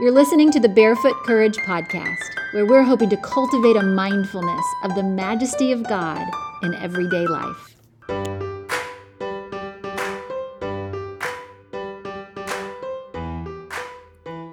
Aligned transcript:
You're 0.00 0.10
listening 0.10 0.50
to 0.50 0.58
the 0.58 0.68
Barefoot 0.68 1.14
Courage 1.22 1.56
Podcast, 1.58 2.18
where 2.52 2.66
we're 2.66 2.82
hoping 2.82 3.08
to 3.10 3.16
cultivate 3.18 3.76
a 3.76 3.82
mindfulness 3.84 4.64
of 4.82 4.96
the 4.96 5.04
majesty 5.04 5.70
of 5.70 5.86
God 5.86 6.26
in 6.64 6.74
everyday 6.74 7.28
life. 7.28 7.76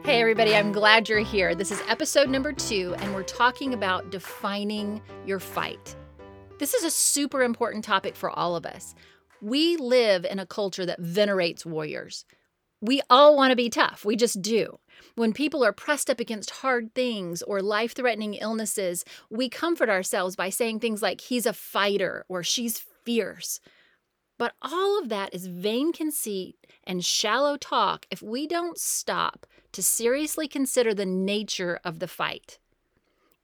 Hey, 0.06 0.22
everybody, 0.22 0.56
I'm 0.56 0.72
glad 0.72 1.10
you're 1.10 1.22
here. 1.22 1.56
This 1.56 1.72
is 1.72 1.82
episode 1.88 2.30
number 2.30 2.54
two, 2.54 2.94
and 3.00 3.16
we're 3.16 3.24
talking 3.24 3.74
about 3.74 4.12
defining 4.12 5.02
your 5.26 5.40
fight. 5.40 5.96
This 6.60 6.76
is 6.76 6.84
a 6.84 6.92
super 6.92 7.42
important 7.42 7.84
topic 7.84 8.16
for 8.16 8.30
all 8.30 8.56
of 8.56 8.68
us. 8.68 8.94
We 9.42 9.76
live 9.78 10.24
in 10.24 10.38
a 10.38 10.46
culture 10.46 10.86
that 10.86 11.00
venerates 11.00 11.66
warriors. 11.66 12.26
We 12.80 13.02
all 13.10 13.36
want 13.36 13.50
to 13.50 13.56
be 13.56 13.72
tough, 13.72 14.06
we 14.06 14.16
just 14.16 14.40
do. 14.40 14.78
When 15.16 15.34
people 15.34 15.64
are 15.64 15.74
pressed 15.74 16.10
up 16.10 16.20
against 16.20 16.50
hard 16.50 16.94
things 16.96 17.42
or 17.42 17.62
life 17.62 17.94
threatening 17.94 18.36
illnesses, 18.36 19.04
we 19.30 19.50
comfort 19.50 19.90
ourselves 19.90 20.36
by 20.36 20.50
saying 20.50 20.80
things 20.80 21.02
like, 21.02 21.22
he's 21.22 21.46
a 21.46 21.54
fighter 21.54 22.26
or 22.30 22.44
she's 22.44 22.80
fierce. 23.04 23.60
But 24.38 24.54
all 24.62 25.00
of 25.00 25.10
that 25.10 25.34
is 25.34 25.48
vain 25.48 25.94
conceit 25.94 26.56
and 26.84 27.06
shallow 27.06 27.58
talk 27.58 28.08
if 28.10 28.22
we 28.22 28.48
don't 28.48 28.78
stop 28.78 29.46
to 29.74 29.84
seriously 29.84 30.48
consider 30.48 30.94
the 30.94 31.06
nature 31.06 31.80
of 31.84 32.00
the 32.00 32.08
fight. 32.08 32.58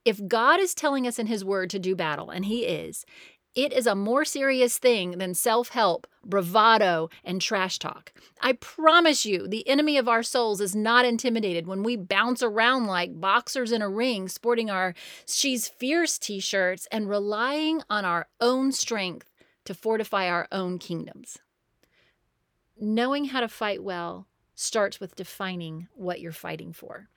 If 0.06 0.28
God 0.28 0.60
is 0.60 0.74
telling 0.74 1.06
us 1.06 1.20
in 1.20 1.28
His 1.28 1.44
Word 1.44 1.70
to 1.72 1.80
do 1.80 1.96
battle, 1.96 2.30
and 2.30 2.46
He 2.46 2.66
is, 2.66 3.06
it 3.58 3.74
is 3.74 3.88
a 3.88 3.96
more 3.96 4.24
serious 4.24 4.78
thing 4.78 5.18
than 5.18 5.34
self 5.34 5.70
help, 5.70 6.06
bravado, 6.24 7.10
and 7.24 7.42
trash 7.42 7.80
talk. 7.80 8.14
I 8.40 8.54
promise 8.54 9.26
you, 9.26 9.48
the 9.48 9.68
enemy 9.68 9.98
of 9.98 10.08
our 10.08 10.22
souls 10.22 10.62
is 10.62 10.76
not 10.76 11.06
intimidated 11.06 11.66
when 11.66 11.82
we 11.82 11.96
bounce 11.96 12.44
around 12.44 12.86
like 12.86 13.20
boxers 13.20 13.72
in 13.72 13.82
a 13.82 13.90
ring, 13.90 14.30
sporting 14.30 14.70
our 14.70 14.94
She's 15.28 15.68
Fierce 15.68 16.20
t 16.20 16.40
shirts 16.40 16.88
and 16.92 17.10
relying 17.10 17.82
on 17.90 18.06
our 18.06 18.28
own 18.40 18.72
strength 18.72 19.32
to 19.66 19.74
fortify 19.74 20.30
our 20.30 20.48
own 20.52 20.78
kingdoms. 20.78 21.40
Knowing 22.80 23.26
how 23.26 23.40
to 23.40 23.48
fight 23.48 23.84
well 23.84 24.28
starts 24.54 25.00
with 25.00 25.16
defining 25.16 25.88
what 25.96 26.22
you're 26.22 26.32
fighting 26.32 26.74
for 26.74 27.10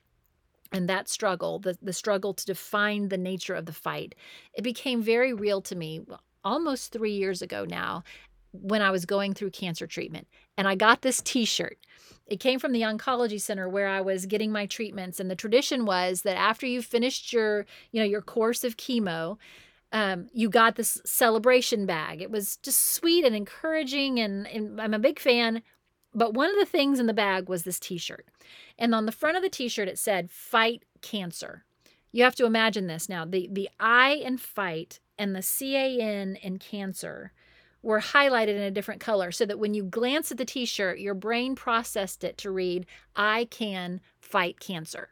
and 0.71 0.89
that 0.89 1.09
struggle 1.09 1.59
the, 1.59 1.77
the 1.81 1.93
struggle 1.93 2.33
to 2.33 2.45
define 2.45 3.09
the 3.09 3.17
nature 3.17 3.55
of 3.55 3.65
the 3.65 3.73
fight 3.73 4.15
it 4.53 4.61
became 4.61 5.01
very 5.01 5.33
real 5.33 5.59
to 5.61 5.75
me 5.75 6.01
almost 6.43 6.91
three 6.91 7.13
years 7.13 7.41
ago 7.41 7.65
now 7.65 8.03
when 8.51 8.81
I 8.81 8.91
was 8.91 9.05
going 9.05 9.33
through 9.33 9.51
cancer 9.51 9.87
treatment. 9.87 10.27
And 10.57 10.67
I 10.67 10.75
got 10.75 11.01
this 11.01 11.21
t 11.21 11.45
shirt. 11.45 11.77
It 12.27 12.39
came 12.39 12.59
from 12.59 12.71
the 12.71 12.81
oncology 12.81 13.39
center 13.39 13.67
where 13.67 13.87
I 13.87 14.01
was 14.01 14.25
getting 14.25 14.51
my 14.51 14.65
treatments. 14.65 15.19
And 15.19 15.29
the 15.29 15.35
tradition 15.35 15.85
was 15.85 16.21
that 16.21 16.37
after 16.37 16.65
you 16.65 16.81
finished 16.81 17.33
your, 17.33 17.65
you 17.91 17.99
know, 17.99 18.05
your 18.05 18.21
course 18.21 18.63
of 18.63 18.77
chemo, 18.77 19.37
um, 19.91 20.27
you 20.33 20.49
got 20.49 20.75
this 20.75 21.01
celebration 21.05 21.85
bag. 21.85 22.21
It 22.21 22.31
was 22.31 22.57
just 22.57 22.93
sweet 22.93 23.25
and 23.25 23.35
encouraging, 23.35 24.19
and, 24.19 24.47
and 24.47 24.79
I'm 24.79 24.93
a 24.93 24.99
big 24.99 25.19
fan. 25.19 25.61
But 26.13 26.33
one 26.33 26.49
of 26.49 26.55
the 26.57 26.65
things 26.65 26.99
in 26.99 27.07
the 27.07 27.13
bag 27.13 27.49
was 27.49 27.63
this 27.63 27.79
t 27.79 27.97
shirt. 27.97 28.25
And 28.77 28.95
on 28.95 29.05
the 29.05 29.11
front 29.11 29.37
of 29.37 29.43
the 29.43 29.49
t 29.49 29.67
shirt, 29.67 29.87
it 29.87 29.99
said, 29.99 30.31
Fight 30.31 30.83
Cancer. 31.01 31.65
You 32.11 32.23
have 32.23 32.35
to 32.35 32.45
imagine 32.45 32.87
this 32.87 33.07
now. 33.07 33.25
The, 33.25 33.49
the 33.51 33.69
I 33.79 34.11
in 34.13 34.37
fight 34.37 34.99
and 35.17 35.35
the 35.35 35.41
CAN 35.41 36.35
in 36.35 36.59
cancer 36.59 37.31
were 37.81 38.01
highlighted 38.01 38.55
in 38.55 38.61
a 38.61 38.71
different 38.71 39.01
color 39.01 39.31
so 39.31 39.45
that 39.45 39.59
when 39.59 39.73
you 39.73 39.83
glance 39.83 40.31
at 40.31 40.37
the 40.37 40.45
t 40.45 40.65
shirt, 40.65 40.99
your 40.99 41.13
brain 41.13 41.55
processed 41.55 42.23
it 42.23 42.37
to 42.39 42.51
read, 42.51 42.85
I 43.15 43.45
can 43.45 44.01
fight 44.19 44.59
cancer. 44.59 45.09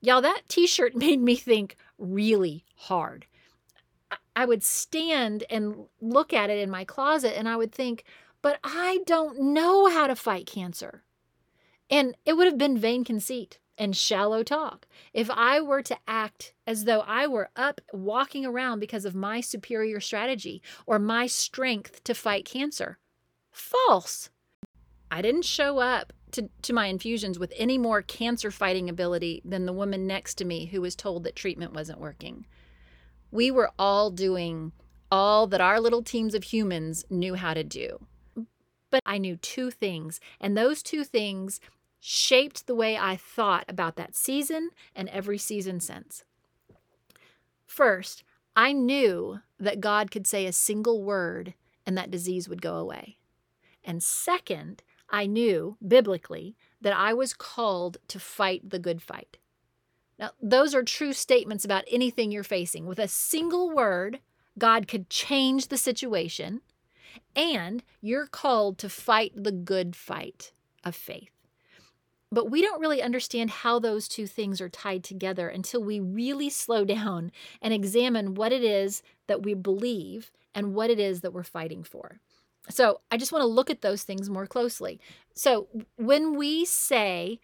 Y'all, 0.00 0.22
that 0.22 0.42
t 0.48 0.66
shirt 0.66 0.94
made 0.96 1.20
me 1.20 1.36
think 1.36 1.76
really 1.98 2.64
hard. 2.76 3.26
I 4.36 4.44
would 4.44 4.62
stand 4.62 5.44
and 5.50 5.86
look 6.00 6.32
at 6.32 6.50
it 6.50 6.58
in 6.58 6.70
my 6.70 6.84
closet 6.84 7.36
and 7.36 7.48
I 7.48 7.56
would 7.56 7.72
think, 7.72 8.04
but 8.42 8.58
I 8.62 9.00
don't 9.06 9.40
know 9.40 9.88
how 9.88 10.06
to 10.06 10.14
fight 10.14 10.46
cancer. 10.46 11.02
And 11.90 12.14
it 12.24 12.34
would 12.34 12.46
have 12.46 12.58
been 12.58 12.78
vain 12.78 13.02
conceit 13.02 13.58
and 13.78 13.96
shallow 13.96 14.42
talk. 14.42 14.86
If 15.12 15.30
I 15.30 15.60
were 15.60 15.82
to 15.82 15.98
act 16.06 16.54
as 16.66 16.84
though 16.84 17.00
I 17.00 17.26
were 17.26 17.50
up 17.56 17.80
walking 17.92 18.46
around 18.46 18.80
because 18.80 19.04
of 19.04 19.14
my 19.14 19.40
superior 19.40 20.00
strategy 20.00 20.62
or 20.86 20.98
my 20.98 21.26
strength 21.26 22.02
to 22.04 22.14
fight 22.14 22.44
cancer, 22.44 22.98
false. 23.52 24.30
I 25.10 25.22
didn't 25.22 25.44
show 25.44 25.78
up 25.78 26.12
to, 26.32 26.50
to 26.62 26.72
my 26.72 26.86
infusions 26.86 27.38
with 27.38 27.52
any 27.56 27.78
more 27.78 28.02
cancer 28.02 28.50
fighting 28.50 28.88
ability 28.88 29.42
than 29.44 29.66
the 29.66 29.72
woman 29.72 30.06
next 30.06 30.34
to 30.36 30.44
me 30.44 30.66
who 30.66 30.80
was 30.80 30.96
told 30.96 31.24
that 31.24 31.36
treatment 31.36 31.72
wasn't 31.72 32.00
working. 32.00 32.46
We 33.30 33.50
were 33.50 33.70
all 33.78 34.10
doing 34.10 34.72
all 35.10 35.46
that 35.46 35.60
our 35.60 35.80
little 35.80 36.02
teams 36.02 36.34
of 36.34 36.44
humans 36.44 37.04
knew 37.08 37.34
how 37.34 37.54
to 37.54 37.64
do. 37.64 38.06
But 38.90 39.02
I 39.04 39.18
knew 39.18 39.36
two 39.36 39.70
things, 39.70 40.20
and 40.40 40.56
those 40.56 40.82
two 40.82 41.04
things 41.04 41.60
shaped 42.00 42.66
the 42.66 42.74
way 42.74 42.96
I 42.96 43.16
thought 43.16 43.64
about 43.68 43.96
that 43.96 44.14
season 44.14 44.70
and 44.94 45.08
every 45.08 45.38
season 45.38 45.80
since. 45.80 46.24
First, 47.66 48.22
I 48.54 48.72
knew 48.72 49.40
that 49.58 49.80
God 49.80 50.10
could 50.10 50.26
say 50.26 50.46
a 50.46 50.52
single 50.52 51.02
word 51.02 51.54
and 51.84 51.96
that 51.96 52.10
disease 52.10 52.48
would 52.48 52.62
go 52.62 52.76
away. 52.76 53.18
And 53.84 54.02
second, 54.02 54.82
I 55.08 55.26
knew 55.26 55.76
biblically 55.86 56.56
that 56.80 56.96
I 56.96 57.14
was 57.14 57.34
called 57.34 57.98
to 58.08 58.18
fight 58.18 58.70
the 58.70 58.78
good 58.78 59.02
fight. 59.02 59.38
Now, 60.18 60.30
those 60.40 60.74
are 60.74 60.82
true 60.82 61.12
statements 61.12 61.64
about 61.64 61.84
anything 61.90 62.32
you're 62.32 62.42
facing. 62.42 62.86
With 62.86 62.98
a 62.98 63.08
single 63.08 63.70
word, 63.70 64.20
God 64.58 64.88
could 64.88 65.10
change 65.10 65.68
the 65.68 65.76
situation, 65.76 66.62
and 67.34 67.84
you're 68.00 68.26
called 68.26 68.78
to 68.78 68.88
fight 68.88 69.32
the 69.36 69.52
good 69.52 69.94
fight 69.94 70.52
of 70.82 70.96
faith. 70.96 71.35
But 72.32 72.50
we 72.50 72.60
don't 72.60 72.80
really 72.80 73.00
understand 73.02 73.50
how 73.50 73.78
those 73.78 74.08
two 74.08 74.26
things 74.26 74.60
are 74.60 74.68
tied 74.68 75.04
together 75.04 75.48
until 75.48 75.82
we 75.82 76.00
really 76.00 76.50
slow 76.50 76.84
down 76.84 77.30
and 77.62 77.72
examine 77.72 78.34
what 78.34 78.52
it 78.52 78.64
is 78.64 79.02
that 79.28 79.42
we 79.42 79.54
believe 79.54 80.32
and 80.54 80.74
what 80.74 80.90
it 80.90 80.98
is 80.98 81.20
that 81.20 81.32
we're 81.32 81.44
fighting 81.44 81.84
for. 81.84 82.18
So 82.68 83.00
I 83.10 83.16
just 83.16 83.30
want 83.30 83.42
to 83.42 83.46
look 83.46 83.70
at 83.70 83.82
those 83.82 84.02
things 84.02 84.28
more 84.28 84.46
closely. 84.46 85.00
So 85.34 85.68
when 85.96 86.36
we 86.36 86.64
say 86.64 87.38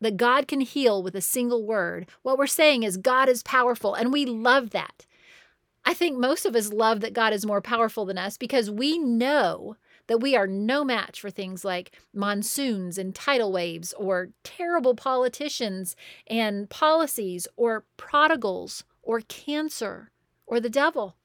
that 0.00 0.18
God 0.18 0.46
can 0.46 0.60
heal 0.60 1.02
with 1.02 1.14
a 1.14 1.22
single 1.22 1.64
word, 1.64 2.06
what 2.22 2.36
we're 2.36 2.46
saying 2.46 2.82
is 2.82 2.98
God 2.98 3.30
is 3.30 3.42
powerful, 3.42 3.94
and 3.94 4.12
we 4.12 4.26
love 4.26 4.70
that. 4.70 5.06
I 5.86 5.94
think 5.94 6.18
most 6.18 6.44
of 6.44 6.54
us 6.54 6.72
love 6.72 7.00
that 7.00 7.14
God 7.14 7.32
is 7.32 7.46
more 7.46 7.62
powerful 7.62 8.04
than 8.04 8.18
us 8.18 8.36
because 8.36 8.70
we 8.70 8.98
know 8.98 9.76
that 10.06 10.18
we 10.18 10.36
are 10.36 10.46
no 10.46 10.84
match 10.84 11.20
for 11.20 11.30
things 11.30 11.64
like 11.64 11.92
monsoons 12.14 12.98
and 12.98 13.14
tidal 13.14 13.52
waves, 13.52 13.92
or 13.94 14.30
terrible 14.44 14.94
politicians 14.94 15.96
and 16.26 16.70
policies, 16.70 17.48
or 17.56 17.84
prodigals, 17.96 18.84
or 19.02 19.20
cancer, 19.20 20.10
or 20.46 20.60
the 20.60 20.70
devil. 20.70 21.16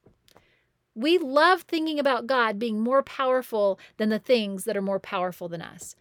We 0.94 1.16
love 1.18 1.62
thinking 1.62 1.98
about 1.98 2.26
God 2.26 2.58
being 2.58 2.80
more 2.80 3.02
powerful 3.02 3.78
than 3.96 4.10
the 4.10 4.18
things 4.18 4.64
that 4.64 4.76
are 4.76 4.82
more 4.82 5.00
powerful 5.00 5.48
than 5.48 5.62
us. 5.62 5.96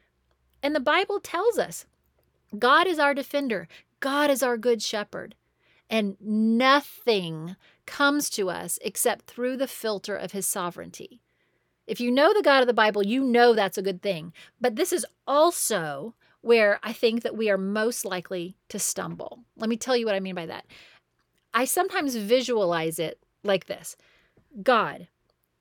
And 0.62 0.76
the 0.76 0.80
Bible 0.80 1.20
tells 1.20 1.58
us 1.58 1.86
God 2.58 2.88
is 2.88 3.00
our 3.00 3.14
defender, 3.14 3.68
God 4.00 4.30
is 4.30 4.44
our 4.44 4.58
good 4.58 4.82
shepherd. 4.82 5.36
And 5.90 6.16
nothing 6.22 7.58
comes 7.86 8.30
to 8.32 8.50
us 8.50 8.80
except 8.82 9.26
through 9.26 9.58
the 9.58 9.68
filter 9.68 10.16
of 10.16 10.32
his 10.32 10.48
sovereignty. 10.48 11.20
If 11.88 12.00
you 12.00 12.12
know 12.12 12.34
the 12.34 12.44
God 12.44 12.62
of 12.62 12.68
the 12.68 12.74
Bible, 12.74 13.04
you 13.04 13.24
know 13.24 13.54
that's 13.54 13.78
a 13.78 13.82
good 13.82 14.02
thing. 14.02 14.34
But 14.60 14.76
this 14.76 14.94
is 14.94 15.06
also 15.28 16.14
where 16.42 16.80
I 16.84 16.94
think 16.94 17.24
that 17.24 17.38
we 17.38 17.50
are 17.50 17.58
most 17.58 18.06
likely 18.06 18.56
to 18.70 18.80
stumble. 18.80 19.40
Let 19.58 19.70
me 19.70 19.78
tell 19.78 19.96
you 19.96 20.06
what 20.06 20.16
I 20.16 20.20
mean 20.20 20.36
by 20.36 20.48
that. 20.48 20.66
I 21.54 21.66
sometimes 21.66 22.16
visualize 22.16 23.00
it 23.00 23.20
like 23.44 23.66
this 23.66 23.96
God, 24.64 25.08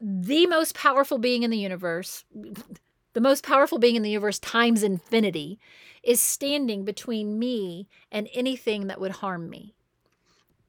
the 0.01 0.47
most 0.47 0.75
powerful 0.75 1.19
being 1.19 1.43
in 1.43 1.51
the 1.51 1.59
universe, 1.59 2.25
the 3.13 3.21
most 3.21 3.45
powerful 3.45 3.79
being 3.79 3.97
in 3.97 4.03
the 4.03 4.11
universe 4.11 4.39
times 4.39 4.83
infinity, 4.83 5.59
is 6.03 6.21
standing 6.21 6.85
between 6.85 7.39
me 7.39 7.89
and 8.11 8.29
anything 8.33 8.87
that 8.87 9.01
would 9.01 9.13
harm 9.13 9.51
me. 9.51 9.75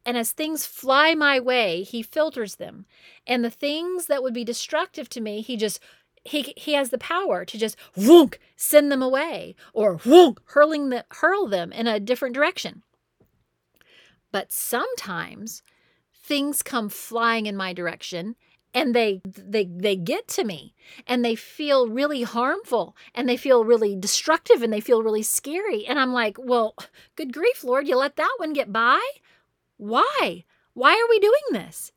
And 0.05 0.17
as 0.17 0.31
things 0.31 0.65
fly 0.65 1.13
my 1.13 1.39
way, 1.39 1.83
he 1.83 2.01
filters 2.01 2.55
them. 2.55 2.85
And 3.27 3.45
the 3.45 3.51
things 3.51 4.07
that 4.07 4.23
would 4.23 4.33
be 4.33 4.43
destructive 4.43 5.09
to 5.09 5.21
me, 5.21 5.41
he 5.41 5.57
just 5.57 5.79
he 6.23 6.53
he 6.57 6.73
has 6.73 6.89
the 6.89 6.97
power 6.97 7.45
to 7.45 7.57
just 7.57 7.77
whoonk, 7.97 8.35
send 8.55 8.91
them 8.91 9.01
away 9.01 9.55
or 9.73 9.97
whoonk, 9.97 10.37
hurling 10.45 10.89
the, 10.89 11.05
hurl 11.09 11.47
them 11.47 11.71
in 11.71 11.87
a 11.87 11.99
different 11.99 12.35
direction. 12.35 12.83
But 14.31 14.51
sometimes 14.51 15.63
things 16.13 16.61
come 16.61 16.89
flying 16.89 17.45
in 17.45 17.55
my 17.57 17.73
direction 17.73 18.35
and 18.73 18.95
they 18.95 19.21
they 19.25 19.65
they 19.65 19.95
get 19.95 20.27
to 20.29 20.43
me 20.43 20.73
and 21.07 21.23
they 21.25 21.35
feel 21.35 21.87
really 21.87 22.23
harmful 22.23 22.95
and 23.13 23.27
they 23.27 23.37
feel 23.37 23.65
really 23.65 23.95
destructive 23.95 24.61
and 24.61 24.71
they 24.71 24.79
feel 24.79 25.03
really 25.03 25.23
scary 25.23 25.85
and 25.85 25.99
i'm 25.99 26.13
like 26.13 26.37
well 26.39 26.75
good 27.15 27.33
grief 27.33 27.63
lord 27.63 27.87
you 27.87 27.97
let 27.97 28.15
that 28.15 28.33
one 28.37 28.53
get 28.53 28.71
by 28.71 29.01
why 29.81 30.43
why 30.73 30.91
are 30.91 31.09
we 31.09 31.19
doing 31.19 31.41
this 31.51 31.91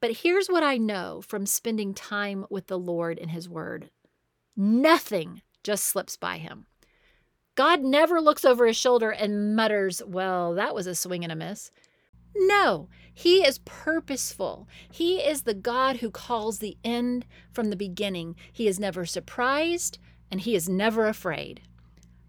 but 0.00 0.18
here's 0.18 0.48
what 0.48 0.62
i 0.62 0.76
know 0.76 1.22
from 1.22 1.46
spending 1.46 1.94
time 1.94 2.44
with 2.50 2.66
the 2.66 2.78
lord 2.78 3.18
in 3.18 3.30
his 3.30 3.48
word 3.48 3.90
nothing 4.54 5.40
just 5.62 5.84
slips 5.84 6.16
by 6.16 6.36
him 6.36 6.66
god 7.54 7.80
never 7.80 8.20
looks 8.20 8.44
over 8.44 8.66
his 8.66 8.76
shoulder 8.76 9.10
and 9.10 9.56
mutters 9.56 10.02
well 10.06 10.54
that 10.54 10.74
was 10.74 10.86
a 10.86 10.94
swing 10.94 11.22
and 11.22 11.32
a 11.32 11.36
miss 11.36 11.70
no, 12.34 12.88
he 13.12 13.44
is 13.44 13.58
purposeful. 13.64 14.68
He 14.92 15.16
is 15.18 15.42
the 15.42 15.54
God 15.54 15.96
who 15.96 16.10
calls 16.10 16.58
the 16.58 16.76
end 16.84 17.26
from 17.50 17.70
the 17.70 17.76
beginning. 17.76 18.36
He 18.52 18.68
is 18.68 18.78
never 18.78 19.04
surprised 19.04 19.98
and 20.30 20.40
he 20.40 20.54
is 20.54 20.68
never 20.68 21.08
afraid. 21.08 21.62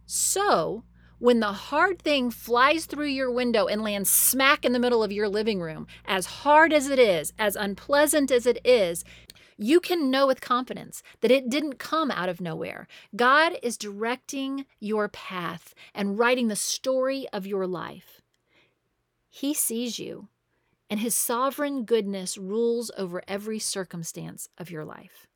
So, 0.06 0.83
when 1.19 1.42
the 1.42 1.51
hard 1.51 2.01
thing 2.01 2.31
flies 2.31 2.86
through 2.86 3.07
your 3.07 3.30
window 3.30 3.68
and 3.68 3.83
lands 3.83 4.10
smack 4.10 4.66
in 4.66 4.71
the 4.71 4.80
middle 4.80 5.04
of 5.04 5.12
your 5.12 5.30
living 5.30 5.62
room, 5.62 5.86
as 6.06 6.25
hard 6.25 6.74
as 6.74 6.89
it 6.89 6.98
is, 6.98 7.33
as 7.38 7.56
unpleasant 7.56 8.31
as 8.31 8.45
it 8.45 8.60
is, 8.66 9.04
you 9.57 9.81
can 9.81 10.10
know 10.10 10.25
with 10.25 10.39
confidence 10.39 11.04
that 11.19 11.31
it 11.31 11.50
didn't 11.50 11.77
come 11.77 12.10
out 12.10 12.30
of 12.30 12.39
nowhere. 12.39 12.88
God 13.16 13.57
is 13.62 13.77
directing 13.77 14.66
your 14.80 15.10
path 15.10 15.75
and 15.94 16.18
writing 16.18 16.48
the 16.48 16.56
story 16.56 17.27
of 17.33 17.45
your 17.45 17.68
life. 17.68 18.21
He 19.30 19.54
sees 19.54 20.00
you, 20.00 20.30
and 20.89 21.01
His 21.01 21.13
sovereign 21.13 21.83
goodness 21.83 22.38
rules 22.38 22.89
over 22.98 23.21
every 23.27 23.60
circumstance 23.60 24.48
of 24.57 24.71
your 24.71 24.86
life. 24.86 25.29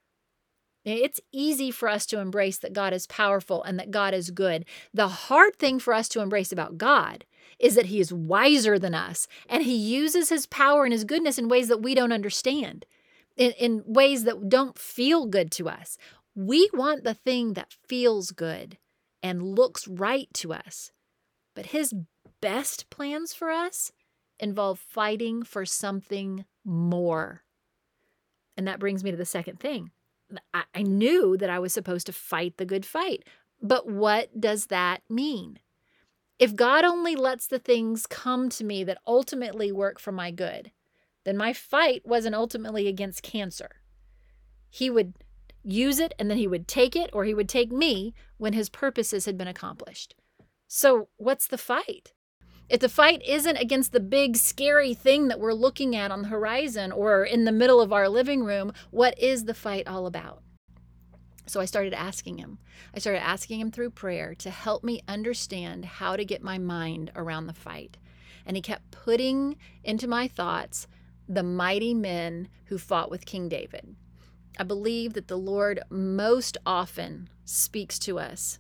It's 0.86 1.22
easy 1.32 1.72
for 1.72 1.88
us 1.88 2.06
to 2.08 2.20
embrace 2.20 2.58
that 2.58 2.74
God 2.74 2.94
is 2.94 3.08
powerful 3.08 3.64
and 3.64 3.80
that 3.80 3.92
God 3.92 4.14
is 4.14 4.32
good. 4.32 4.66
The 4.94 5.08
hard 5.08 5.56
thing 5.56 5.80
for 5.80 5.94
us 5.94 6.10
to 6.10 6.22
embrace 6.22 6.52
about 6.52 6.78
God 6.78 7.26
is 7.58 7.76
that 7.76 7.86
He 7.86 8.00
is 8.00 8.12
wiser 8.12 8.78
than 8.78 8.94
us 8.94 9.28
and 9.48 9.64
He 9.64 9.76
uses 9.76 10.30
His 10.30 10.46
power 10.46 10.84
and 10.84 10.92
His 10.92 11.06
goodness 11.06 11.38
in 11.38 11.48
ways 11.48 11.70
that 11.70 11.82
we 11.82 11.96
don't 11.96 12.12
understand, 12.12 12.86
in, 13.38 13.52
in 13.52 13.84
ways 13.86 14.26
that 14.26 14.50
don't 14.50 14.78
feel 14.78 15.26
good 15.26 15.52
to 15.54 15.70
us. 15.70 15.98
We 16.36 16.70
want 16.74 17.04
the 17.04 17.14
thing 17.14 17.54
that 17.54 17.76
feels 17.88 18.32
good 18.32 18.78
and 19.22 19.56
looks 19.56 19.88
right 19.88 20.28
to 20.36 20.54
us. 20.54 20.92
But 21.56 21.68
His 21.68 21.94
best 22.42 22.90
plans 22.90 23.34
for 23.34 23.50
us 23.52 23.94
involve 24.38 24.80
fighting 24.80 25.44
for 25.44 25.66
something 25.66 26.44
more. 26.66 27.44
And 28.58 28.68
that 28.68 28.80
brings 28.80 29.04
me 29.04 29.12
to 29.12 29.18
the 29.18 29.26
second 29.26 29.60
thing. 29.60 29.92
I, 30.54 30.64
I 30.74 30.82
knew 30.84 31.38
that 31.38 31.50
I 31.50 31.60
was 31.60 31.74
supposed 31.74 32.06
to 32.08 32.14
fight 32.14 32.58
the 32.58 32.66
good 32.66 32.86
fight. 32.86 33.24
But 33.62 33.88
what 33.88 34.40
does 34.40 34.68
that 34.68 35.02
mean? 35.10 35.60
If 36.40 36.56
God 36.56 36.84
only 36.84 37.16
lets 37.16 37.48
the 37.48 37.60
things 37.60 38.06
come 38.06 38.50
to 38.50 38.64
me 38.64 38.84
that 38.84 38.98
ultimately 39.08 39.72
work 39.72 40.00
for 40.00 40.12
my 40.12 40.32
good, 40.32 40.72
then 41.24 41.38
my 41.38 41.54
fight 41.54 42.02
wasn't 42.06 42.36
ultimately 42.36 42.88
against 42.88 43.24
cancer. 43.24 43.82
He 44.70 44.90
would 44.90 45.14
use 45.64 46.00
it 46.00 46.14
and 46.20 46.30
then 46.30 46.38
he 46.38 46.48
would 46.48 46.68
take 46.68 46.96
it 46.96 47.10
or 47.14 47.24
he 47.24 47.34
would 47.34 47.48
take 47.48 47.72
me 47.72 48.14
when 48.38 48.54
his 48.54 48.70
purposes 48.70 49.26
had 49.26 49.38
been 49.38 49.48
accomplished. 49.48 50.16
So, 50.68 51.10
what's 51.18 51.48
the 51.48 51.58
fight? 51.58 52.14
If 52.70 52.80
the 52.80 52.90
fight 52.90 53.22
isn't 53.28 53.58
against 53.58 53.92
the 53.92 54.00
big 54.00 54.38
scary 54.38 54.94
thing 54.94 55.28
that 55.28 55.40
we're 55.40 55.54
looking 55.54 55.96
at 55.96 56.12
on 56.12 56.24
the 56.24 56.30
horizon 56.30 56.92
or 56.92 57.24
in 57.24 57.46
the 57.46 57.52
middle 57.52 57.82
of 57.82 57.92
our 57.92 58.08
living 58.08 58.44
room, 58.44 58.74
what 58.90 59.18
is 59.20 59.46
the 59.46 59.54
fight 59.54 59.88
all 59.88 60.06
about? 60.06 60.42
So 61.46 61.60
I 61.60 61.66
started 61.66 61.94
asking 61.94 62.38
him. 62.38 62.58
I 62.96 63.00
started 63.00 63.24
asking 63.24 63.60
him 63.60 63.70
through 63.70 63.92
prayer 63.92 64.34
to 64.36 64.50
help 64.50 64.84
me 64.84 65.02
understand 65.08 65.86
how 65.86 66.16
to 66.16 66.24
get 66.24 66.42
my 66.42 66.58
mind 66.58 67.12
around 67.16 67.48
the 67.48 67.54
fight. 67.54 67.98
And 68.46 68.56
he 68.56 68.62
kept 68.62 68.92
putting 68.92 69.58
into 69.84 70.08
my 70.08 70.28
thoughts 70.28 70.88
the 71.28 71.44
mighty 71.44 71.94
men 71.94 72.48
who 72.66 72.78
fought 72.78 73.12
with 73.12 73.26
King 73.26 73.50
David. 73.50 73.96
I 74.58 74.64
believe 74.64 75.14
that 75.14 75.28
the 75.28 75.38
Lord 75.38 75.82
most 75.90 76.58
often 76.66 77.30
speaks 77.44 78.00
to 78.00 78.20
us 78.20 78.60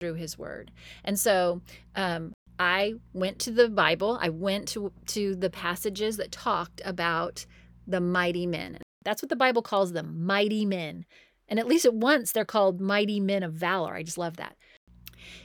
through 0.00 0.14
his 0.14 0.38
word. 0.38 0.70
And 1.04 1.18
so 1.18 1.62
um, 1.94 2.32
I 2.58 2.94
went 3.12 3.38
to 3.40 3.50
the 3.50 3.68
Bible, 3.68 4.18
I 4.20 4.28
went 4.28 4.68
to, 4.68 4.92
to 5.08 5.34
the 5.34 5.50
passages 5.50 6.16
that 6.16 6.32
talked 6.32 6.80
about 6.84 7.46
the 7.86 8.00
mighty 8.00 8.46
men. 8.46 8.78
That's 9.04 9.22
what 9.22 9.28
the 9.28 9.36
Bible 9.36 9.62
calls 9.62 9.92
them 9.92 10.24
mighty 10.26 10.64
men. 10.64 11.04
And 11.48 11.60
at 11.60 11.68
least 11.68 11.84
at 11.84 11.94
once, 11.94 12.32
they're 12.32 12.44
called 12.44 12.80
mighty 12.80 13.20
men 13.20 13.42
of 13.42 13.52
valor. 13.52 13.94
I 13.94 14.02
just 14.02 14.18
love 14.18 14.36
that. 14.38 14.56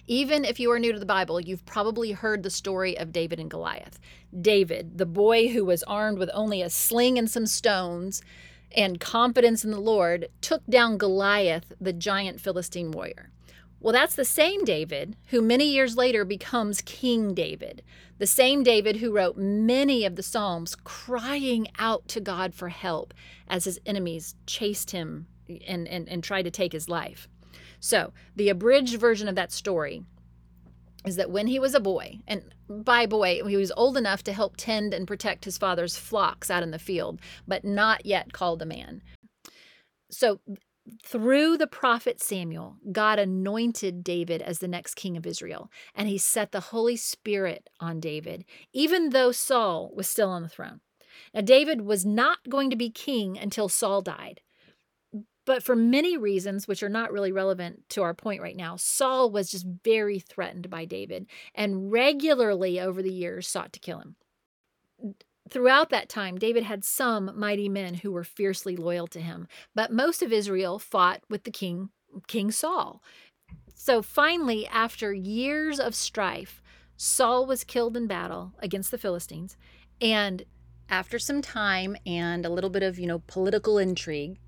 Even 0.08 0.46
if 0.46 0.60
you 0.60 0.72
are 0.72 0.80
new 0.80 0.92
to 0.92 1.00
the 1.00 1.06
Bible, 1.06 1.40
you've 1.40 1.66
probably 1.66 2.12
heard 2.12 2.44
the 2.44 2.50
story 2.50 2.98
of 2.98 3.12
David 3.12 3.40
and 3.40 3.50
Goliath. 3.52 4.00
David, 4.40 4.98
the 4.98 5.06
boy 5.06 5.50
who 5.50 5.66
was 5.66 5.84
armed 5.84 6.18
with 6.18 6.30
only 6.34 6.62
a 6.62 6.70
sling 6.70 7.18
and 7.18 7.30
some 7.30 7.46
stones 7.46 8.22
and 8.76 9.00
confidence 9.00 9.64
in 9.66 9.72
the 9.72 9.80
Lord, 9.80 10.30
took 10.40 10.66
down 10.68 10.98
Goliath, 10.98 11.74
the 11.82 11.94
giant 11.94 12.40
Philistine 12.40 12.92
warrior. 12.92 13.32
Well, 13.82 13.94
that's 13.94 14.14
the 14.14 14.26
same 14.26 14.64
David 14.64 15.18
who 15.30 15.42
many 15.42 15.66
years 15.66 15.98
later 15.98 16.24
becomes 16.24 16.82
King 16.82 17.34
David, 17.34 17.82
the 18.20 18.28
same 18.28 18.62
David 18.62 18.98
who 18.98 19.12
wrote 19.12 19.38
many 19.38 20.06
of 20.06 20.16
the 20.16 20.24
Psalms 20.24 20.76
crying 20.76 21.68
out 21.80 22.08
to 22.10 22.22
God 22.22 22.54
for 22.54 22.70
help 22.70 23.12
as 23.48 23.64
his 23.64 23.80
enemies 23.88 24.36
chased 24.46 24.92
him 24.92 25.26
and, 25.68 25.88
and, 25.88 26.08
and 26.08 26.24
tried 26.24 26.44
to 26.44 26.52
take 26.52 26.74
his 26.74 26.90
life. 26.90 27.28
So, 27.80 28.14
the 28.36 28.50
abridged 28.50 29.00
version 29.00 29.28
of 29.28 29.34
that 29.34 29.52
story 29.52 30.04
is 31.04 31.16
that 31.16 31.32
when 31.32 31.48
he 31.48 31.58
was 31.58 31.74
a 31.74 31.80
boy, 31.80 32.20
and 32.28 32.54
by 32.70 33.08
boy, 33.08 33.42
he 33.48 33.58
was 33.58 33.72
old 33.76 33.98
enough 33.98 34.22
to 34.26 34.34
help 34.34 34.58
tend 34.58 34.94
and 34.94 35.08
protect 35.08 35.46
his 35.46 35.58
father's 35.58 35.98
flocks 35.98 36.52
out 36.52 36.62
in 36.62 36.70
the 36.70 36.78
field, 36.78 37.20
but 37.48 37.66
not 37.66 38.06
yet 38.06 38.32
called 38.32 38.62
a 38.62 38.68
man. 38.68 39.02
So 40.12 40.40
through 41.04 41.58
the 41.58 41.68
prophet 41.68 42.22
Samuel, 42.22 42.78
God 42.92 43.20
anointed 43.20 44.04
David 44.04 44.42
as 44.42 44.60
the 44.60 44.68
next 44.68 44.96
king 44.96 45.16
of 45.18 45.28
Israel, 45.28 45.72
and 45.96 46.08
he 46.08 46.18
set 46.18 46.52
the 46.52 46.60
Holy 46.60 46.96
Spirit 46.96 47.70
on 47.80 48.00
David, 48.00 48.46
even 48.74 49.10
though 49.10 49.32
Saul 49.32 49.92
was 49.96 50.08
still 50.08 50.30
on 50.30 50.42
the 50.42 50.50
throne. 50.50 50.82
Now, 51.34 51.42
David 51.42 51.82
was 51.82 52.06
not 52.06 52.40
going 52.50 52.70
to 52.70 52.76
be 52.76 52.90
king 52.90 53.38
until 53.38 53.70
Saul 53.70 54.02
died. 54.02 54.42
But 55.46 55.64
for 55.64 55.76
many 55.76 56.18
reasons, 56.18 56.68
which 56.68 56.84
are 56.84 56.90
not 56.90 57.12
really 57.12 57.32
relevant 57.32 57.90
to 57.90 58.04
our 58.04 58.14
point 58.14 58.42
right 58.42 58.56
now, 58.56 58.76
Saul 58.76 59.32
was 59.32 59.50
just 59.50 59.66
very 59.84 60.20
threatened 60.20 60.70
by 60.70 60.86
David 60.86 61.28
and 61.56 61.92
regularly 61.92 62.80
over 62.80 63.02
the 63.02 63.12
years 63.12 63.48
sought 63.48 63.74
to 63.74 63.80
kill 63.80 64.00
him. 64.00 64.16
Throughout 65.52 65.90
that 65.90 66.08
time, 66.08 66.38
David 66.38 66.64
had 66.64 66.86
some 66.86 67.38
mighty 67.38 67.68
men 67.68 67.96
who 67.96 68.12
were 68.12 68.24
fiercely 68.24 68.78
loyal 68.78 69.06
to 69.08 69.20
him, 69.20 69.48
but 69.76 69.92
most 69.92 70.24
of 70.24 70.32
Israel 70.32 70.80
fought 70.80 71.22
with 71.30 71.44
the 71.44 71.52
king, 71.52 71.90
King 72.28 72.52
Saul. 72.52 73.04
So 73.76 74.02
finally, 74.02 74.66
after 74.68 75.12
years 75.12 75.78
of 75.78 75.94
strife, 75.94 76.62
Saul 76.96 77.46
was 77.46 77.66
killed 77.66 77.98
in 77.98 78.08
battle 78.08 78.54
against 78.60 78.92
the 78.92 78.98
Philistines. 78.98 79.58
And 80.00 80.44
after 80.88 81.20
some 81.20 81.42
time 81.42 81.98
and 82.06 82.46
a 82.46 82.50
little 82.50 82.70
bit 82.70 82.84
of, 82.84 82.98
you 82.98 83.08
know, 83.08 83.24
political 83.28 83.78
intrigue, 83.78 84.40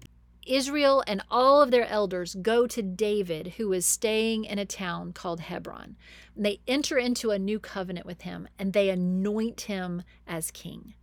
Israel 0.46 1.04
and 1.08 1.22
all 1.30 1.62
of 1.62 1.72
their 1.72 1.86
elders 1.88 2.36
go 2.36 2.68
to 2.68 2.82
David, 2.82 3.54
who 3.58 3.74
is 3.74 3.86
staying 3.86 4.46
in 4.46 4.60
a 4.60 4.66
town 4.66 5.14
called 5.14 5.42
Hebron. 5.42 5.96
They 6.36 6.60
enter 6.68 6.98
into 6.98 7.32
a 7.32 7.40
new 7.40 7.60
covenant 7.60 8.06
with 8.06 8.22
him 8.22 8.48
and 8.58 8.74
they 8.74 8.90
anoint 8.90 9.62
him 9.62 10.04
as 10.28 10.52
king. 10.52 10.94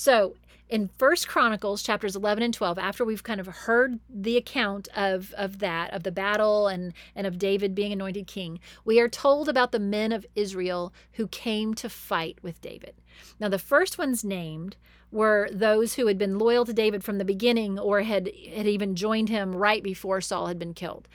So, 0.00 0.34
in 0.70 0.88
First 0.88 1.28
Chronicles 1.28 1.82
chapters 1.82 2.16
11 2.16 2.42
and 2.42 2.54
12, 2.54 2.78
after 2.78 3.04
we've 3.04 3.22
kind 3.22 3.38
of 3.38 3.46
heard 3.46 4.00
the 4.08 4.38
account 4.38 4.88
of, 4.96 5.34
of 5.36 5.58
that, 5.58 5.92
of 5.92 6.04
the 6.04 6.10
battle 6.10 6.68
and, 6.68 6.94
and 7.14 7.26
of 7.26 7.36
David 7.36 7.74
being 7.74 7.92
anointed 7.92 8.26
king, 8.26 8.60
we 8.82 8.98
are 8.98 9.10
told 9.10 9.46
about 9.46 9.72
the 9.72 9.78
men 9.78 10.10
of 10.10 10.24
Israel 10.34 10.90
who 11.12 11.28
came 11.28 11.74
to 11.74 11.90
fight 11.90 12.38
with 12.40 12.62
David. 12.62 12.94
Now, 13.38 13.50
the 13.50 13.58
first 13.58 13.98
ones 13.98 14.24
named 14.24 14.76
were 15.12 15.50
those 15.52 15.96
who 15.96 16.06
had 16.06 16.16
been 16.16 16.38
loyal 16.38 16.64
to 16.64 16.72
David 16.72 17.04
from 17.04 17.18
the 17.18 17.24
beginning 17.26 17.78
or 17.78 18.00
had, 18.00 18.30
had 18.54 18.66
even 18.66 18.96
joined 18.96 19.28
him 19.28 19.54
right 19.54 19.82
before 19.82 20.22
Saul 20.22 20.46
had 20.46 20.58
been 20.58 20.72
killed. 20.72 21.08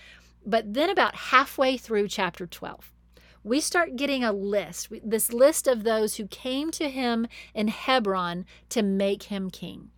But 0.45 0.75
then, 0.75 0.91
about 0.91 1.15
halfway 1.15 1.75
through 1.75 2.07
chapter 2.09 2.45
12, 2.45 2.91
we 3.45 3.61
start 3.61 3.95
getting 3.95 4.23
a 4.23 4.31
list, 4.31 4.89
this 5.03 5.31
list 5.31 5.67
of 5.67 5.83
those 5.83 6.15
who 6.15 6.25
came 6.27 6.71
to 6.71 6.89
him 6.89 7.27
in 7.53 7.67
Hebron 7.67 8.43
to 8.69 8.81
make 8.81 9.23
him 9.23 9.51
king. 9.51 9.91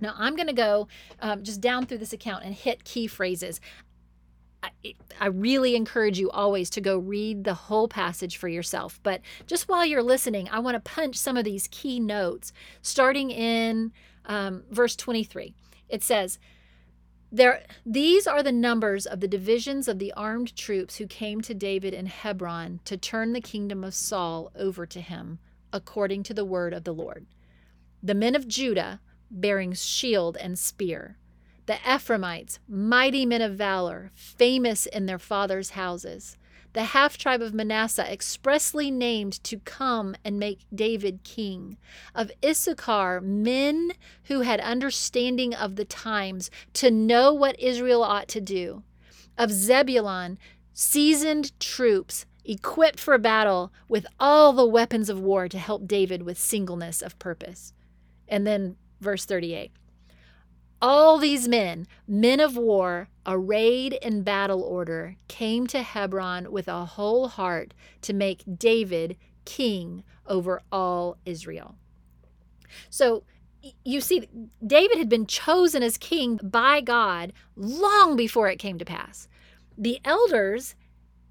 Now, 0.00 0.14
I'm 0.16 0.36
going 0.36 0.46
to 0.46 0.52
go 0.52 0.86
um, 1.20 1.42
just 1.42 1.60
down 1.60 1.86
through 1.86 1.98
this 1.98 2.12
account 2.12 2.44
and 2.44 2.54
hit 2.54 2.84
key 2.84 3.08
phrases. 3.08 3.60
I, 4.62 4.70
I 5.20 5.26
really 5.26 5.74
encourage 5.74 6.20
you 6.20 6.30
always 6.30 6.70
to 6.70 6.80
go 6.80 6.98
read 6.98 7.42
the 7.42 7.54
whole 7.54 7.88
passage 7.88 8.36
for 8.36 8.46
yourself. 8.46 9.00
But 9.02 9.22
just 9.48 9.68
while 9.68 9.84
you're 9.84 10.00
listening, 10.00 10.48
I 10.52 10.60
want 10.60 10.76
to 10.76 10.80
punch 10.80 11.16
some 11.16 11.36
of 11.36 11.44
these 11.44 11.66
key 11.72 11.98
notes, 11.98 12.52
starting 12.80 13.32
in 13.32 13.92
um, 14.26 14.62
verse 14.70 14.94
23. 14.94 15.52
It 15.88 16.04
says, 16.04 16.38
there, 17.30 17.64
these 17.84 18.26
are 18.26 18.42
the 18.42 18.52
numbers 18.52 19.06
of 19.06 19.20
the 19.20 19.28
divisions 19.28 19.88
of 19.88 19.98
the 19.98 20.12
armed 20.12 20.56
troops 20.56 20.96
who 20.96 21.06
came 21.06 21.40
to 21.42 21.54
David 21.54 21.92
in 21.92 22.06
Hebron 22.06 22.80
to 22.84 22.96
turn 22.96 23.32
the 23.32 23.40
kingdom 23.40 23.84
of 23.84 23.94
Saul 23.94 24.50
over 24.56 24.86
to 24.86 25.00
him, 25.00 25.38
according 25.72 26.22
to 26.24 26.34
the 26.34 26.44
word 26.44 26.72
of 26.72 26.84
the 26.84 26.94
Lord. 26.94 27.26
The 28.02 28.14
men 28.14 28.34
of 28.34 28.48
Judah, 28.48 29.00
bearing 29.30 29.72
shield 29.72 30.36
and 30.38 30.58
spear. 30.58 31.18
The 31.66 31.78
Ephraimites, 31.86 32.60
mighty 32.66 33.26
men 33.26 33.42
of 33.42 33.56
valor, 33.56 34.10
famous 34.14 34.86
in 34.86 35.04
their 35.04 35.18
fathers' 35.18 35.70
houses 35.70 36.38
the 36.72 36.84
half 36.84 37.16
tribe 37.16 37.42
of 37.42 37.54
Manasseh 37.54 38.10
expressly 38.10 38.90
named 38.90 39.42
to 39.44 39.58
come 39.60 40.14
and 40.24 40.38
make 40.38 40.60
David 40.74 41.22
king. 41.24 41.76
Of 42.14 42.30
Issachar, 42.44 43.20
men 43.20 43.92
who 44.24 44.40
had 44.42 44.60
understanding 44.60 45.54
of 45.54 45.76
the 45.76 45.84
times 45.84 46.50
to 46.74 46.90
know 46.90 47.32
what 47.32 47.58
Israel 47.58 48.02
ought 48.02 48.28
to 48.28 48.40
do. 48.40 48.82
Of 49.36 49.50
Zebulun, 49.50 50.38
seasoned 50.72 51.58
troops 51.60 52.26
equipped 52.44 53.00
for 53.00 53.18
battle 53.18 53.72
with 53.88 54.06
all 54.18 54.52
the 54.52 54.66
weapons 54.66 55.08
of 55.08 55.20
war 55.20 55.48
to 55.48 55.58
help 55.58 55.86
David 55.86 56.22
with 56.22 56.38
singleness 56.38 57.02
of 57.02 57.18
purpose. 57.18 57.72
And 58.26 58.46
then 58.46 58.76
verse 59.00 59.24
38 59.24 59.70
all 60.80 61.18
these 61.18 61.48
men, 61.48 61.86
men 62.06 62.40
of 62.40 62.56
war, 62.56 63.08
arrayed 63.28 63.92
in 64.02 64.22
battle 64.22 64.62
order, 64.62 65.16
came 65.28 65.66
to 65.68 65.82
Hebron 65.82 66.50
with 66.50 66.66
a 66.66 66.86
whole 66.86 67.28
heart 67.28 67.74
to 68.02 68.12
make 68.12 68.42
David 68.58 69.16
king 69.44 70.02
over 70.26 70.62
all 70.72 71.18
Israel. 71.24 71.76
So 72.90 73.24
you 73.84 74.00
see, 74.00 74.28
David 74.64 74.98
had 74.98 75.08
been 75.08 75.26
chosen 75.26 75.82
as 75.82 75.98
king 75.98 76.38
by 76.42 76.80
God 76.80 77.32
long 77.56 78.16
before 78.16 78.48
it 78.48 78.58
came 78.58 78.78
to 78.78 78.84
pass. 78.84 79.28
The 79.76 80.00
elders 80.04 80.74